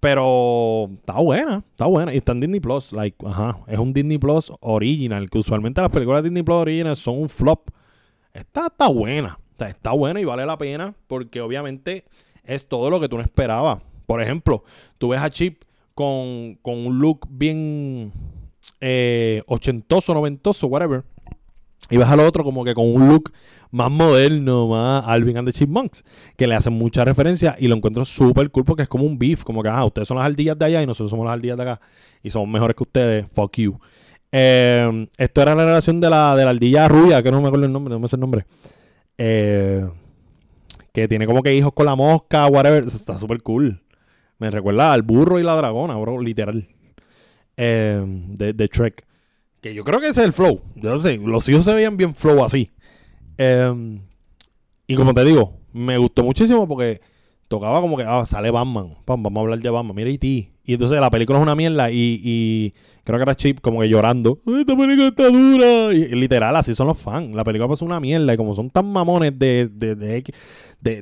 [0.00, 2.12] Pero está buena, está buena.
[2.12, 2.92] Y está en Disney Plus.
[2.92, 5.30] Like, ajá, es un Disney Plus original.
[5.30, 7.70] Que usualmente las películas de Disney Plus original son un flop.
[8.38, 9.36] Esta está buena.
[9.58, 12.04] está buena y vale la pena porque obviamente
[12.44, 13.80] es todo lo que tú no esperabas.
[14.06, 14.62] Por ejemplo,
[14.96, 18.12] tú ves a Chip con, un look bien
[18.80, 21.02] eh, ochentoso, noventoso, whatever.
[21.90, 23.32] Y ves al otro como que con un look
[23.72, 26.04] más moderno, más Alvin and the Chipmunks,
[26.36, 29.42] que le hacen mucha referencia y lo encuentro súper cool porque es como un beef,
[29.42, 31.62] como que, ah, ustedes son las ardillas de allá y nosotros somos las ardillas de
[31.64, 31.80] acá
[32.22, 33.80] y somos mejores que ustedes, fuck you.
[34.30, 37.66] Eh, esto era la relación de la, de la ardilla rubia, que no me acuerdo
[37.66, 38.46] el nombre, no me sé el nombre.
[39.16, 39.86] Eh,
[40.92, 42.84] que tiene como que hijos con la mosca, whatever.
[42.84, 43.82] Está súper cool.
[44.38, 46.68] Me recuerda al burro y la dragona, bro, literal.
[47.56, 49.04] Eh, de, de Trek.
[49.60, 50.60] Que yo creo que ese es el flow.
[50.76, 52.70] Yo no sé, los hijos se veían bien flow así.
[54.86, 57.00] y como te digo, me gustó muchísimo porque
[57.48, 58.96] tocaba como que, ah, sale Batman.
[59.06, 59.96] vamos a hablar de Batman.
[59.96, 60.52] Mira, y ti.
[60.68, 63.88] Y entonces la película es una mierda y, y creo que era Chip como que
[63.88, 64.38] llorando.
[64.46, 65.94] Esta película está dura.
[65.94, 67.34] Y, literal, así son los fans.
[67.34, 70.22] La película es una mierda y como son tan mamones de, de, de,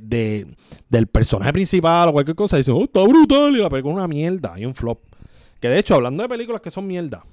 [0.01, 0.47] de,
[0.89, 3.57] del personaje principal o cualquier cosa, dicen, oh, está brutal.
[3.57, 4.55] Y la película es una mierda.
[4.55, 5.01] Hay un flop.
[5.59, 7.25] Que de hecho, hablando de películas que son mierda.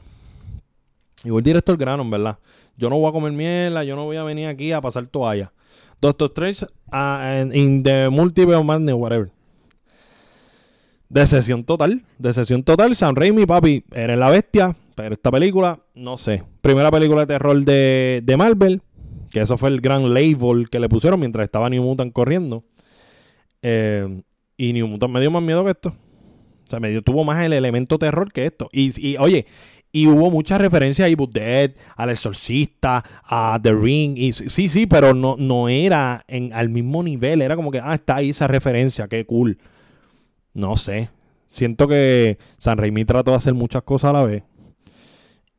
[1.24, 2.40] Igual director grano, en verdad.
[2.78, 5.54] Yo no voy a comer mierda, yo no voy a venir aquí a pasar toalla.
[6.02, 9.30] Doctor Strange uh, in the Multiverse Madness, whatever.
[11.14, 12.04] De sesión total.
[12.18, 12.96] De sesión total.
[12.96, 14.76] San Raimi, papi, eres la bestia.
[14.96, 16.44] Pero esta película, no sé.
[16.62, 18.82] Primera película de terror de, de Marvel.
[19.32, 22.64] Que eso fue el gran label que le pusieron mientras estaba New Mutant corriendo.
[23.62, 24.24] Eh,
[24.58, 25.90] y New Mutant me dio más miedo que esto.
[25.90, 28.70] O sea, me dio, tuvo más el elemento terror que esto.
[28.72, 29.46] Y, oye,
[29.92, 34.18] y hubo muchas referencias a Evil Dead, al Exorcista, a The Ring.
[34.18, 37.44] Y sí, sí, pero no, no era en, al mismo nivel.
[37.44, 39.60] Era como que, ah, está ahí esa referencia, qué cool.
[40.54, 41.10] No sé.
[41.50, 44.44] Siento que San Raimi trató de hacer muchas cosas a la vez.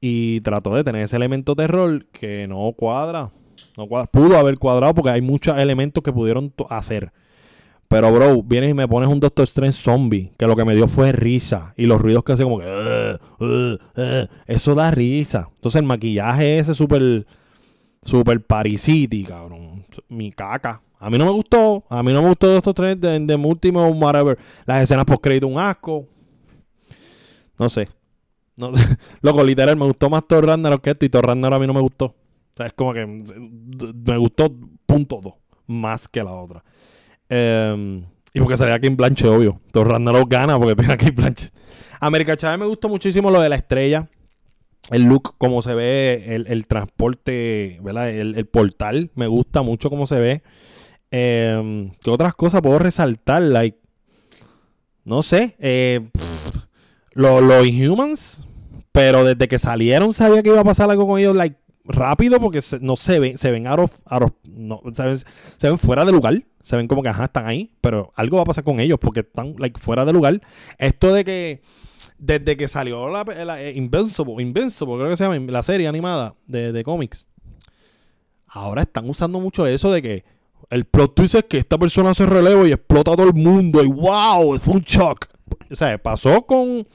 [0.00, 3.30] Y trató de tener ese elemento terror que no cuadra.
[3.76, 7.12] No Pudo haber cuadrado porque hay muchos elementos que pudieron hacer.
[7.88, 10.88] Pero, bro, vienes y me pones un Doctor Strange zombie, que lo que me dio
[10.88, 11.74] fue risa.
[11.76, 13.78] Y los ruidos que hace como que...
[14.46, 15.48] eso da risa.
[15.54, 17.26] Entonces el maquillaje ese súper...
[18.02, 19.86] Súper parisiti, cabrón.
[20.08, 20.82] Mi caca.
[21.04, 21.84] A mí no me gustó.
[21.90, 24.38] A mí no me gustó Doctor Strange de, de último, whatever.
[24.64, 26.08] Las escenas post crédito un asco.
[27.58, 27.88] No sé.
[29.20, 31.74] Loco, literal, me gustó más Thor Ragnarok que esto y Thor Ragnarok a mí no
[31.74, 32.14] me gustó.
[32.56, 34.50] Es como que me gustó
[34.86, 35.34] punto dos,
[35.66, 36.64] más que la otra.
[37.28, 39.60] Em, y porque salía en Blanche, obvio.
[39.72, 41.50] Thor Ragnarok gana porque tiene aquí Blanche.
[42.00, 44.08] América Chávez me gustó muchísimo lo de la estrella.
[44.90, 48.10] El look, como se ve, el, transporte, ¿verdad?
[48.10, 50.42] El, portal, me gusta mucho cómo se ve.
[51.16, 53.40] Eh, ¿Qué otras cosas puedo resaltar?
[53.40, 53.78] Like,
[55.04, 55.54] no sé.
[55.60, 56.10] Eh,
[57.12, 58.44] los, Inhumans,
[58.90, 62.58] pero desde que salieron sabía que iba a pasar algo con ellos, like, rápido, porque
[62.80, 66.42] no se ven, se ven no, se, ven, fuera de lugar.
[66.60, 69.20] Se ven como que, ajá, están ahí, pero algo va a pasar con ellos porque
[69.20, 70.40] están, like, fuera de lugar.
[70.78, 71.62] Esto de que
[72.18, 73.24] desde que salió la,
[73.60, 77.28] eh, Invincible, Invincible, creo que se llama la serie animada de, de cómics,
[78.48, 80.33] ahora están usando mucho eso de que
[80.70, 83.82] el plot twist es que esta persona hace relevo y explota a todo el mundo
[83.82, 85.26] y wow, fue un shock.
[85.70, 86.86] O sea, pasó con,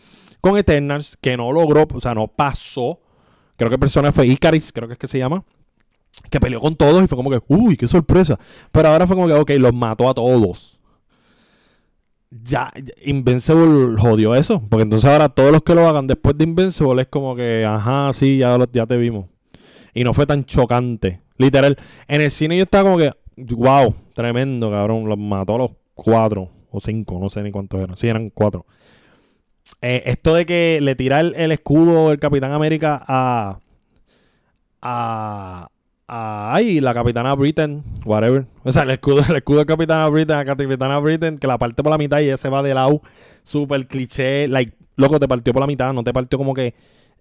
[0.41, 2.99] con Eternals, que no logró, o sea, no pasó.
[3.58, 5.43] Creo que persona fue Icaris, creo que es que se llama.
[6.29, 8.39] Que peleó con todos y fue como que, uy, qué sorpresa.
[8.71, 10.79] Pero ahora fue como que, ok, los mató a todos.
[12.32, 12.71] Ya,
[13.03, 14.62] Invincible jodió eso.
[14.69, 18.12] Porque entonces ahora todos los que lo hagan después de Invincible es como que, ajá,
[18.13, 19.25] sí, ya, ya te vimos.
[19.93, 21.21] Y no fue tan chocante.
[21.38, 21.77] Literal.
[22.08, 23.13] En el cine yo estaba como que,
[23.47, 25.08] wow, tremendo, cabrón.
[25.08, 27.97] Los mató a los cuatro o cinco, no sé ni cuántos eran.
[27.97, 28.65] Sí, eran cuatro.
[29.82, 33.60] Eh, esto de que le tira el, escudo el Capitán América a.
[34.82, 35.69] a.
[36.08, 36.54] a.
[36.54, 38.45] ay, la Capitana Britain, whatever.
[38.63, 41.84] O sea, el escudo, el escudo del Capitana Britain, a Capitana Britain, que la parte
[41.84, 43.02] por la mitad y ese se va de lado.
[43.43, 44.47] Super cliché.
[44.47, 46.73] Like, loco, te partió por la mitad, no te partió como que.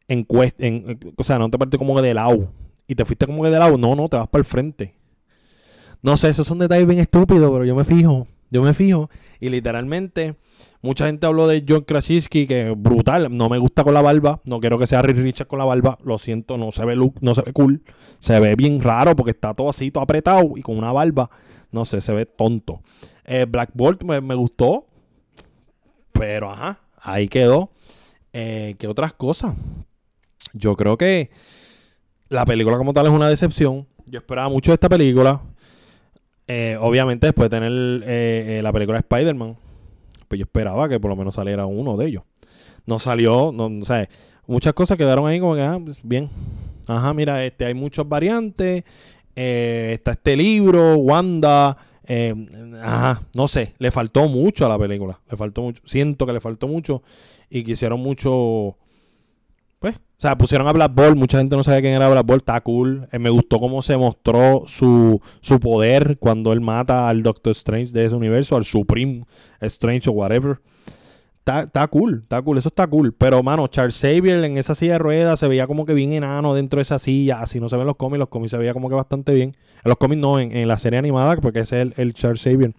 [0.09, 0.27] En,
[0.59, 2.51] en, o sea, no te partió como que de lado.
[2.87, 3.77] Y te fuiste como que de lado.
[3.77, 4.95] No, no, te vas para el frente.
[6.03, 8.27] No sé, esos son detalles bien estúpidos, pero yo me fijo.
[8.51, 10.37] Yo me fijo y literalmente
[10.81, 14.59] mucha gente habló de John Krasinski que brutal, no me gusta con la barba, no
[14.61, 17.43] quiero que sea Rick con la barba, lo siento, no se ve look, no se
[17.43, 17.83] ve cool,
[18.21, 21.29] se ve bien raro porque está todo así, todo apretado y con una barba,
[21.73, 22.81] no sé, se ve tonto.
[23.25, 24.87] Eh, Black Bolt me, gustó,
[26.13, 27.71] pero ajá, ahí quedó.
[28.33, 29.55] Eh, ¿Qué otras cosas?
[30.55, 31.31] Yo creo que
[32.31, 33.87] la película como tal es una decepción.
[34.07, 35.43] Yo esperaba mucho de esta película.
[36.49, 39.57] Eh, obviamente, después de tener eh, eh, la película de Spider-Man,
[40.29, 42.23] pues yo esperaba que por lo menos saliera uno de ellos.
[42.87, 44.09] No salió, no, o sea,
[44.47, 46.31] muchas cosas quedaron ahí como que, ah, pues, bien.
[46.87, 48.83] Ajá, mira, este, hay muchas variantes.
[49.35, 51.77] está este libro, Wanda.
[52.83, 55.21] ajá, no sé, le faltó mucho a la película.
[55.31, 55.83] Le faltó mucho.
[55.85, 57.03] Siento que le faltó mucho
[57.51, 58.79] y quisieron mucho
[60.19, 62.61] o sea, pusieron a Black Ball, mucha gente no sabía quién era Black Ball, está
[62.61, 63.09] cool.
[63.13, 67.93] Eh, me gustó cómo se mostró su, su poder cuando él mata al Doctor Strange
[67.93, 69.25] de ese universo, al Supreme
[69.61, 70.61] Strange o whatever.
[71.39, 73.15] Está, cool, está cool, eso está cool.
[73.15, 76.53] Pero, mano, Charles Xavier en esa silla de ruedas se veía como que bien enano
[76.53, 77.41] dentro de esa silla.
[77.41, 79.53] Así no se ven los cómics, los cómics se veía como que bastante bien.
[79.85, 82.43] En los cómics no, en, en la serie animada, porque ese es el, el Charles
[82.43, 82.75] Xavier.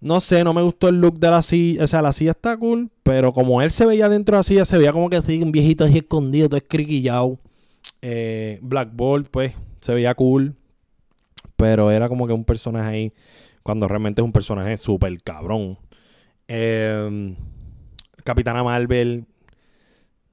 [0.00, 1.84] No sé, no me gustó el look de la silla.
[1.84, 4.64] O sea, la silla está cool, pero como él se veía dentro de la silla,
[4.64, 7.38] se veía como que así, un viejito así escondido, todo escriquillado.
[8.00, 10.54] Eh, Black Bolt, pues, se veía cool.
[11.56, 13.12] Pero era como que un personaje ahí,
[13.62, 15.78] cuando realmente es un personaje súper cabrón.
[16.48, 17.36] Eh,
[18.24, 19.26] Capitana Marvel,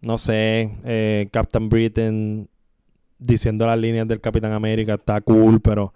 [0.01, 2.49] no sé, eh, Captain Britain
[3.17, 5.93] diciendo las líneas del Capitán América, está cool, pero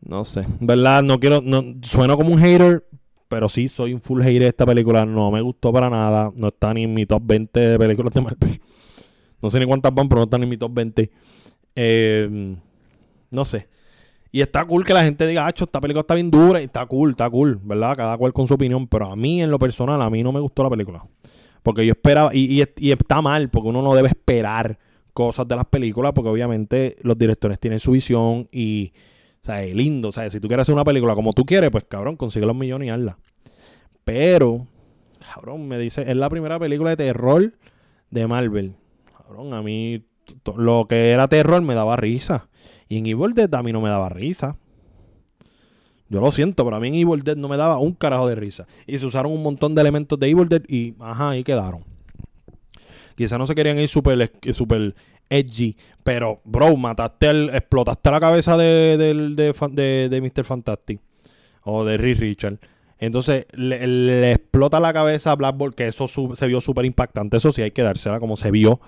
[0.00, 0.44] no sé.
[0.60, 1.02] ¿Verdad?
[1.02, 1.40] No quiero.
[1.40, 2.86] No, sueno como un hater.
[3.28, 5.04] Pero sí, soy un full hater de esta película.
[5.04, 6.32] No me gustó para nada.
[6.34, 8.60] No está ni en mi top 20 de películas de Marvel.
[9.42, 11.10] No sé ni cuántas van, pero no están en mi top 20.
[11.76, 12.56] Eh,
[13.30, 13.68] no sé.
[14.32, 16.60] Y está cool que la gente diga, Acho, esta película está bien dura.
[16.60, 17.94] Y está cool, está cool, ¿verdad?
[17.96, 18.88] Cada cual con su opinión.
[18.88, 21.04] Pero a mí, en lo personal, a mí no me gustó la película.
[21.62, 22.34] Porque yo esperaba.
[22.34, 24.78] Y, y está mal, porque uno no debe esperar
[25.12, 26.12] cosas de las películas.
[26.14, 28.94] Porque obviamente los directores tienen su visión y
[29.42, 30.08] o sea, es lindo.
[30.08, 32.56] O sea, si tú quieres hacer una película como tú quieres, pues cabrón, consigue los
[32.56, 33.18] millones y hazla.
[34.04, 34.66] Pero,
[35.32, 37.52] cabrón, me dice, es la primera película de terror
[38.10, 38.74] de Marvel.
[39.16, 40.04] Cabrón, a mí
[40.56, 42.48] lo que era terror me daba risa.
[42.88, 44.58] Y en Evil Dead a mí no me daba risa.
[46.08, 48.36] Yo lo siento, pero a mí en Evil Dead no me daba un carajo de
[48.36, 48.66] risa.
[48.86, 51.84] Y se usaron un montón de elementos de Evil Dead y, ajá, ahí quedaron.
[53.16, 54.94] Quizá no se querían ir súper
[55.30, 55.76] edgy.
[56.04, 60.44] Pero, bro, mataste el, explotaste la cabeza de, de, de, Mr.
[60.44, 61.00] Fantastic.
[61.62, 62.58] O de Rick Richard.
[62.98, 67.36] Entonces le, explota la cabeza a Black Bolt, que eso se vio súper impactante.
[67.36, 68.80] Eso sí, hay que dársela como se vio.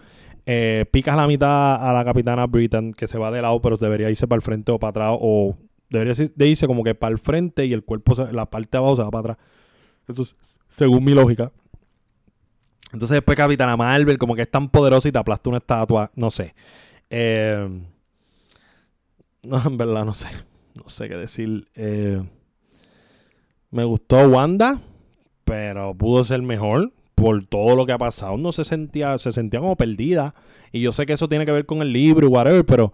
[0.46, 4.08] Eh, picas la mitad a la capitana Britain, que se va de lado, pero debería
[4.08, 5.18] irse para el frente o para atrás.
[5.20, 5.56] O
[5.90, 8.96] debería de irse como que para el frente y el cuerpo, la parte de abajo
[8.96, 9.36] se va para atrás.
[10.08, 10.34] Eso es
[10.68, 11.52] según mi lógica.
[12.92, 16.10] Entonces después Capitana Marvel, como que es tan poderosa y te aplasta una estatua.
[16.14, 16.54] No sé.
[17.10, 17.68] Eh,
[19.42, 20.28] no, en verdad, no sé.
[20.74, 21.68] No sé qué decir.
[21.74, 22.22] Eh,
[23.70, 24.80] me gustó Wanda,
[25.44, 28.36] pero pudo ser mejor por todo lo que ha pasado.
[28.36, 30.34] No se sentía, se sentía como perdida.
[30.72, 32.92] Y yo sé que eso tiene que ver con el libro y whatever, pero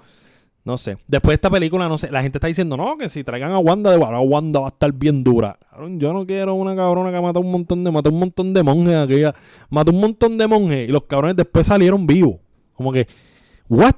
[0.64, 0.96] no sé.
[1.06, 3.58] Después de esta película, no sé, la gente está diciendo, no, que si traigan a
[3.58, 5.58] Wanda de ahora Wanda va a estar bien dura.
[5.98, 8.96] Yo no quiero una cabrona que mata un montón de, mató un montón de monjes
[8.96, 9.34] aquella.
[9.68, 12.36] Mató un montón de monjes y los cabrones después salieron vivos.
[12.72, 13.06] Como que,
[13.68, 13.94] ¿what?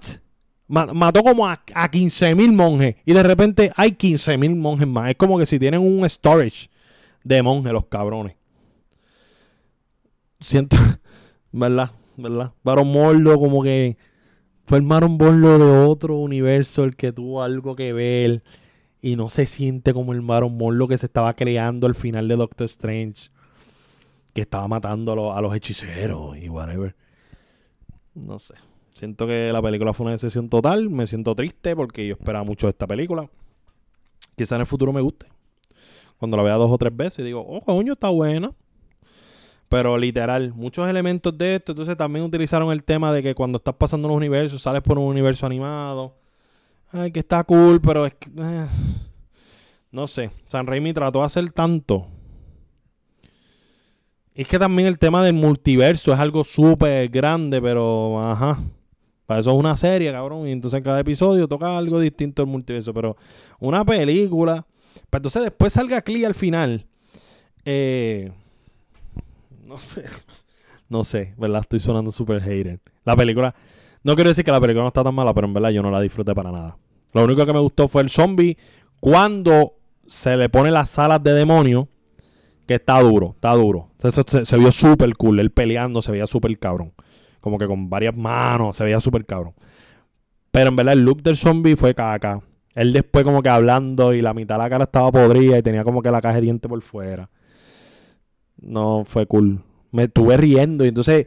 [0.66, 5.10] Mató como a, a 15.000 monjes y de repente hay 15.000 monjes más.
[5.10, 6.68] Es como que si tienen un storage
[7.22, 8.34] de monjes los cabrones.
[10.40, 10.76] Siento,
[11.52, 11.92] ¿verdad?
[12.16, 12.52] ¿Verdad?
[12.64, 13.96] Baron Mordo como que
[14.66, 18.42] fue el Baron Mordo de otro universo el que tuvo algo que ver
[19.00, 22.36] y no se siente como el Baron Mordo que se estaba creando al final de
[22.36, 23.30] Doctor Strange
[24.34, 26.94] que estaba matando a los hechiceros y whatever.
[28.14, 28.54] No sé.
[28.94, 30.90] Siento que la película fue una decisión total.
[30.90, 33.30] Me siento triste porque yo esperaba mucho de esta película.
[34.36, 35.26] Quizá en el futuro me guste.
[36.18, 38.52] Cuando la vea dos o tres veces, digo, oh, coño, está buena.
[39.68, 41.72] Pero literal, muchos elementos de esto.
[41.72, 45.06] Entonces también utilizaron el tema de que cuando estás pasando los universos, sales por un
[45.06, 46.14] universo animado.
[46.92, 48.30] Ay, que está cool, pero es que.
[48.30, 48.66] Eh,
[49.90, 50.30] no sé.
[50.48, 52.06] San Raimi trató de hacer tanto.
[54.34, 58.58] Es que también el tema del multiverso es algo súper grande, pero ajá.
[59.24, 60.46] Para eso es una serie, cabrón.
[60.46, 62.94] Y entonces en cada episodio toca algo distinto del multiverso.
[62.94, 63.16] Pero
[63.58, 64.66] una película.
[64.66, 66.86] Pero pues entonces después salga Clee al final.
[67.64, 68.30] Eh,
[69.68, 70.04] no sé.
[70.88, 71.62] No sé, ¿verdad?
[71.62, 72.80] Estoy sonando súper hater.
[73.04, 73.54] La película.
[74.04, 75.90] No quiero decir que la película no está tan mala, pero en verdad yo no
[75.90, 76.76] la disfruté para nada.
[77.12, 78.56] Lo único que me gustó fue el zombie
[79.00, 79.74] cuando
[80.06, 81.88] se le pone las alas de demonio.
[82.66, 83.90] Que está duro, está duro.
[83.98, 85.38] Se, se vio súper cool.
[85.38, 86.92] Él peleando se veía súper cabrón
[87.46, 89.54] como que con varias manos, se veía súper cabrón.
[90.50, 92.40] Pero en verdad el look del zombie fue caca.
[92.74, 95.84] Él después como que hablando y la mitad de la cara estaba podrida y tenía
[95.84, 97.30] como que la caja de dientes por fuera.
[98.58, 99.62] No fue cool.
[99.92, 101.26] Me estuve riendo y entonces...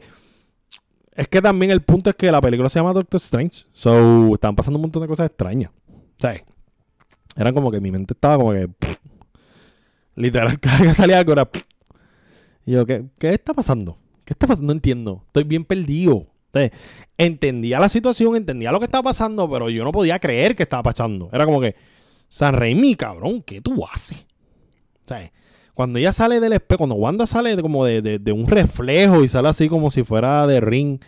[1.14, 3.64] Es que también el punto es que la película se llama Doctor Strange.
[3.72, 5.70] So, estaban pasando un montón de cosas extrañas.
[6.18, 6.42] Sea,
[7.36, 8.68] eran como que mi mente estaba como que...
[10.14, 11.50] literal, cada que salía algo era...
[12.64, 13.98] Y yo, ¿qué, ¿qué está pasando?
[14.24, 14.68] ¿Qué está pasando?
[14.68, 15.22] No entiendo.
[15.26, 16.26] Estoy bien perdido.
[17.16, 20.82] entendía la situación, entendía lo que estaba pasando, pero yo no podía creer que estaba
[20.82, 21.28] pasando.
[21.32, 21.74] Era como que,
[22.28, 24.26] San Raimi, cabrón, ¿qué tú haces?
[25.04, 25.32] O sea,
[25.80, 29.66] cuando ella sale del espejo, cuando Wanda sale como de, un reflejo y sale así
[29.66, 31.00] como si fuera de ring,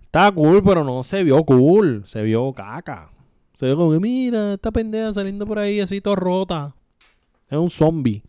[0.00, 3.10] está cool, pero no se vio cool, se vio caca.
[3.56, 6.72] Se vio como que, mira, esta pendeja saliendo por ahí así todo rota.
[7.50, 8.22] Es un zombie.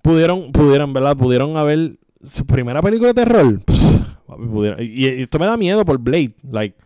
[0.00, 1.14] Pudieron, pudieron, ¿verdad?
[1.14, 3.60] Pudieron haber su primera película de terror.
[4.78, 6.34] y, esto me da miedo por Blade.
[6.50, 6.78] Like,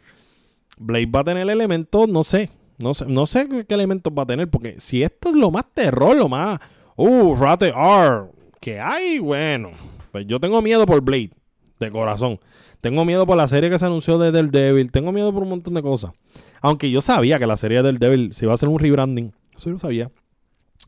[0.76, 2.50] Blade va a tener elementos, no sé.
[2.79, 4.50] No sé, no sé qué elementos va a tener.
[4.50, 6.59] Porque si esto es lo más terror, lo más.
[7.02, 8.26] Uh, rate R.
[8.60, 9.70] Que hay, bueno.
[10.12, 11.30] Pues yo tengo miedo por Blade.
[11.78, 12.38] De corazón.
[12.82, 15.72] Tengo miedo por la serie que se anunció de Devil Tengo miedo por un montón
[15.72, 16.12] de cosas.
[16.60, 19.32] Aunque yo sabía que la serie del Devil se iba a hacer un rebranding.
[19.56, 20.10] Eso yo sabía.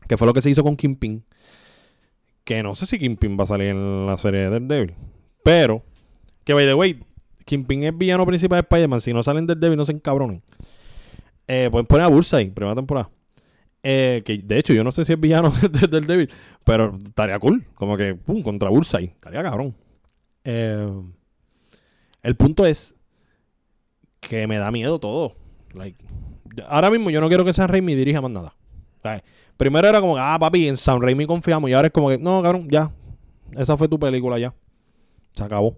[0.07, 1.23] Que fue lo que se hizo con Kingpin.
[2.43, 4.93] Que no sé si Kingpin va a salir en la serie de Devil
[5.43, 5.81] Pero,
[6.43, 7.03] que by the way,
[7.45, 9.01] Kingpin es villano principal de Spider-Man.
[9.01, 10.43] Si no salen del Devil no se encabronen.
[11.47, 13.09] Eh, pueden poner a Bullseye, primera temporada.
[13.83, 15.51] Eh, que de hecho, yo no sé si es villano
[15.89, 16.29] del Devil
[16.63, 17.65] pero estaría cool.
[17.75, 19.07] Como que, pum, contra Bullseye.
[19.07, 19.75] Estaría cabrón.
[20.43, 20.89] Eh,
[22.21, 22.95] el punto es
[24.21, 25.35] que me da miedo todo.
[25.73, 26.03] Like,
[26.67, 28.55] ahora mismo yo no quiero que San Raimi dirija más nada.
[29.57, 31.69] Primero era como, ah, papi, en San Raimi confiamos.
[31.69, 32.91] Y ahora es como que, no, cabrón, ya.
[33.51, 34.53] Esa fue tu película ya.
[35.33, 35.77] Se acabó.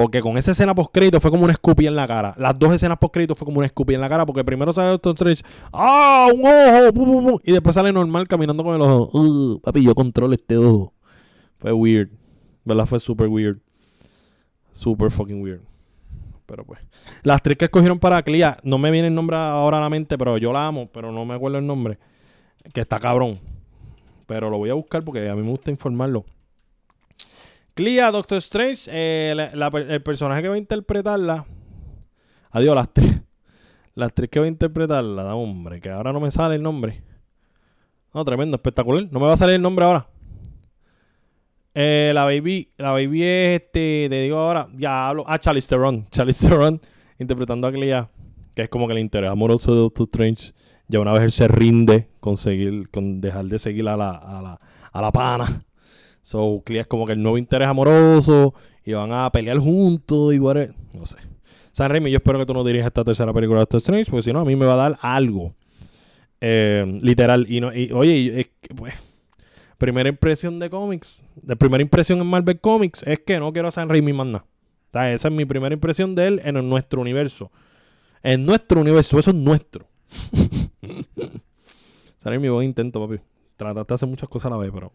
[0.00, 2.34] Porque con esa escena post-crédito fue como una escupida en la cara.
[2.38, 4.24] Las dos escenas post-crédito fue como una escupida en la cara.
[4.24, 5.42] Porque primero sale Doctor Strange,
[5.74, 6.28] ¡ah!
[6.34, 7.42] ¡Un ojo!
[7.44, 9.10] y después sale normal caminando con el ojo.
[9.12, 10.94] Uh, papi, yo controlo este ojo.
[11.58, 12.08] Fue weird.
[12.64, 12.86] ¿Verdad?
[12.86, 13.58] Fue super weird.
[14.72, 15.60] Super fucking weird.
[16.46, 16.80] Pero pues.
[17.22, 20.16] Las tres que escogieron para Clea, no me viene el nombre ahora a la mente,
[20.16, 21.98] pero yo la amo, pero no me acuerdo el nombre
[22.72, 23.38] que está cabrón.
[24.24, 26.24] Pero lo voy a buscar porque a mí me gusta informarlo.
[27.74, 29.50] Clea, Doctor Strange, eh,
[29.88, 31.46] el personaje que va a interpretarla,
[32.52, 33.22] Adiós, las tres.
[33.94, 37.02] Las tres que va a interpretarla, da hombre, que ahora no me sale el nombre.
[38.14, 39.06] No, tremendo, espectacular.
[39.10, 40.08] No me va a salir el nombre ahora.
[41.74, 45.24] Eh, la baby, la baby es este, te digo ahora, ya hablo.
[45.26, 46.06] Ah, Charlize Theron.
[46.10, 46.80] Charlize Theron
[47.18, 48.10] interpretando a Clea,
[48.54, 50.52] que es como que el interés amoroso de Doctor Strange.
[50.88, 54.40] Ya una vez él se rinde con seguir, con dejar de seguir a la, a
[54.40, 54.60] la,
[54.92, 55.60] a la pana.
[56.30, 58.54] So, Clea es como que el nuevo interés amoroso
[58.84, 60.72] y van a pelear juntos y whatever.
[60.96, 61.16] No sé.
[61.72, 64.22] San Raimi, yo espero que tú no dirijas esta tercera película de Doctor Strange, porque
[64.22, 65.56] si no, a mí me va a dar algo.
[66.40, 67.46] Eh, literal.
[67.48, 68.94] Y, no, y oye, es que, pues,
[69.76, 73.72] primera impresión de cómics, de primera impresión en Marvel Comics, es que no quiero a
[73.72, 75.12] San Raimi más nada.
[75.12, 77.50] Esa es mi primera impresión de él en nuestro universo.
[78.22, 79.88] En nuestro universo, eso es nuestro.
[82.18, 83.20] San Raimi, buen intento, papi.
[83.56, 84.92] Trataste de hacer muchas cosas a la vez, pero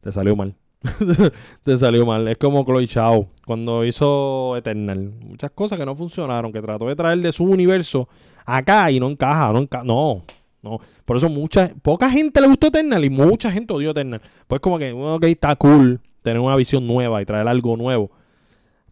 [0.00, 0.54] te salió mal.
[1.62, 2.26] te salió mal.
[2.28, 5.12] Es como Chloe Chao cuando hizo Eternal.
[5.20, 8.08] Muchas cosas que no funcionaron, que trató de traer de su universo
[8.46, 9.68] acá y no encaja, no.
[9.84, 10.22] No,
[10.62, 10.80] no.
[11.04, 14.22] Por eso mucha, poca gente le gustó Eternal y mucha gente odió Eternal.
[14.46, 18.10] Pues como que, ok, está cool tener una visión nueva y traer algo nuevo.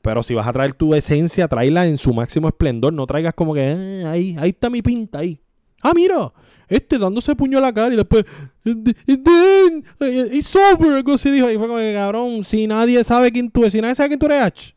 [0.03, 2.93] Pero si vas a traer tu esencia, tráela en su máximo esplendor.
[2.93, 5.41] No traigas como que, eh, ahí, ahí está mi pinta, ahí.
[5.83, 6.33] Ah, mira,
[6.69, 8.25] este dándose puño a la cara y después,
[8.64, 11.51] it's sober, algo así dijo.
[11.51, 14.21] Y fue como que, cabrón, si nadie sabe quién tú eres, si nadie sabe quién
[14.21, 14.75] tú eres, H,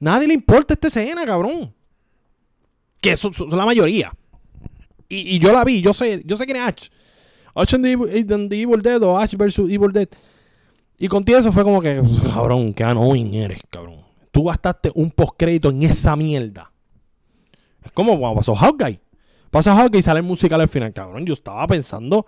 [0.00, 1.72] nadie le importa esta escena, cabrón.
[3.00, 4.12] Que son, la mayoría.
[5.08, 6.88] Y, yo la vi, yo sé, yo sé quién es Ash.
[7.54, 7.84] Ash and
[8.48, 10.08] the, Evil Dead o Ash versus Evil Dead.
[10.98, 12.00] Y contigo eso fue como que,
[12.32, 14.00] cabrón, qué annoying eres, cabrón.
[14.30, 16.72] Tú gastaste un postcrédito en esa mierda.
[17.84, 19.00] Es como cuando pasó Hawkeye.
[19.52, 21.26] Pasa Hawkeye y sale el musical al final, cabrón.
[21.26, 22.24] Yo estaba pensando,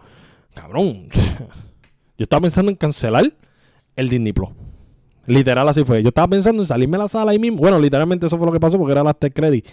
[0.52, 1.08] cabrón.
[2.18, 3.32] Yo estaba pensando en cancelar
[3.96, 4.50] el Disney Plus.
[5.24, 6.02] Literal así fue.
[6.02, 7.60] Yo estaba pensando en salirme de la sala ahí mismo.
[7.60, 9.66] Bueno, literalmente eso fue lo que pasó porque era la credit.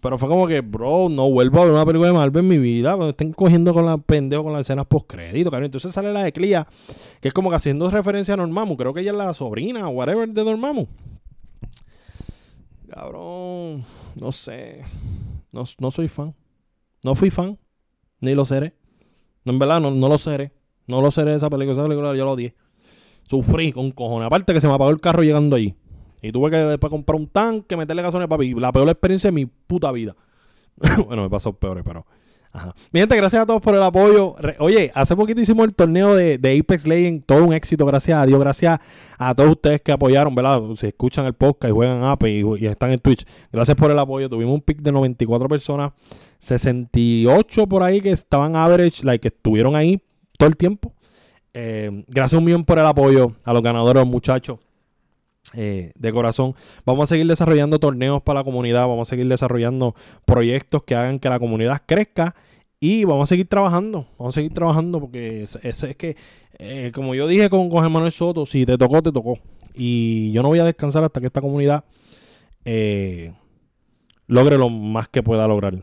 [0.00, 2.58] Pero fue como que, bro, no vuelvo a ver una película de Marvel en mi
[2.58, 2.96] vida.
[3.08, 5.66] Estén cogiendo con la pendejo con las escenas post crédito, cabrón.
[5.66, 6.66] Entonces sale la de Clea,
[7.20, 8.76] que es como que haciendo referencia a Normamu.
[8.76, 10.88] Creo que ella es la sobrina o whatever de Normamu.
[12.90, 13.84] Cabrón,
[14.16, 14.82] no sé.
[15.52, 16.34] No, no soy fan.
[17.06, 17.56] No fui fan,
[18.20, 18.74] ni lo seré.
[19.44, 20.50] No, en verdad, no, no lo seré.
[20.88, 21.74] No lo seré esa película.
[21.74, 22.56] Esa película yo lo odié.
[23.30, 24.26] Sufrí con cojones.
[24.26, 25.76] Aparte que se me apagó el carro llegando allí.
[26.20, 28.54] Y tuve que después comprar un tanque, meterle gasolina, papi.
[28.54, 30.16] La peor experiencia de mi puta vida.
[31.06, 32.04] bueno, me pasó peor, pero.
[32.56, 32.74] Ajá.
[32.90, 34.34] Gente, gracias a todos por el apoyo.
[34.60, 38.40] Oye, hace poquito hicimos el torneo de, Apex Legends, todo un éxito, gracias a Dios,
[38.40, 38.80] gracias
[39.18, 40.62] a todos ustedes que apoyaron, ¿verdad?
[40.76, 43.98] Si escuchan el podcast y juegan Apex y, y, están en Twitch, gracias por el
[43.98, 44.30] apoyo.
[44.30, 45.92] Tuvimos un pick de 94 personas,
[46.38, 50.00] 68 por ahí que estaban average, like, que estuvieron ahí
[50.38, 50.94] todo el tiempo.
[51.52, 54.58] Eh, gracias un millón por el apoyo a los ganadores, muchachos.
[55.58, 56.54] Eh, de corazón.
[56.84, 59.94] Vamos a seguir desarrollando torneos para la comunidad, vamos a seguir desarrollando
[60.26, 62.34] proyectos que hagan que la comunidad crezca
[62.78, 66.14] y vamos a seguir trabajando, vamos a seguir trabajando porque es, es, que,
[66.58, 69.38] eh, como yo dije con, con Manuel Soto, si te tocó, te tocó.
[69.72, 71.84] Y yo no voy a descansar hasta que esta comunidad
[72.66, 73.32] eh,
[74.26, 75.82] logre lo más que pueda lograr.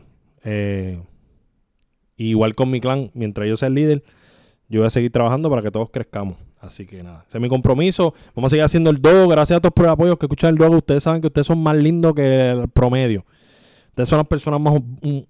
[2.16, 4.04] igual con mi clan, mientras yo sea el líder,
[4.68, 6.36] yo voy a seguir trabajando para que todos crezcamos.
[6.64, 8.14] Así que nada, ese es mi compromiso.
[8.34, 9.28] Vamos a seguir haciendo el dogo.
[9.28, 10.78] Gracias a todos por el apoyo que escuchan el dogo.
[10.78, 13.24] Ustedes saben que ustedes son más lindos que el promedio.
[13.88, 14.74] Ustedes son las personas más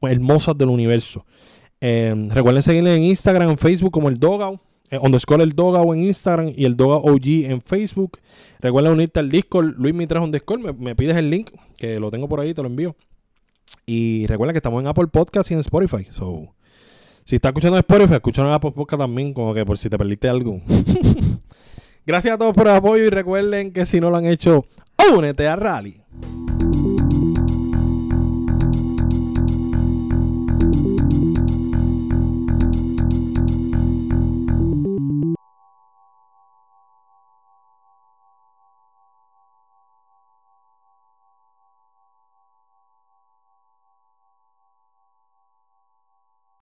[0.02, 1.26] hermosas del universo.
[1.80, 4.60] Eh, recuerden seguirle en Instagram, en Facebook como el Dogao.
[4.90, 8.18] Eh, el Dogao en Instagram y el Dogao OG en Facebook.
[8.60, 10.62] Recuerden unirte al Discord, Luis Mitras Underscore.
[10.62, 12.94] Me, me pides el link, que lo tengo por ahí, te lo envío.
[13.86, 16.04] Y recuerda que estamos en Apple Podcast y en Spotify.
[16.10, 16.54] So,
[17.24, 19.96] si estás escuchando en Spotify, escucha en Apple Podcast también, como que por si te
[19.96, 20.60] perdiste algo.
[22.06, 24.66] Gracias a todos por el apoyo y recuerden que si no lo han hecho,
[25.14, 26.02] únete a Rally.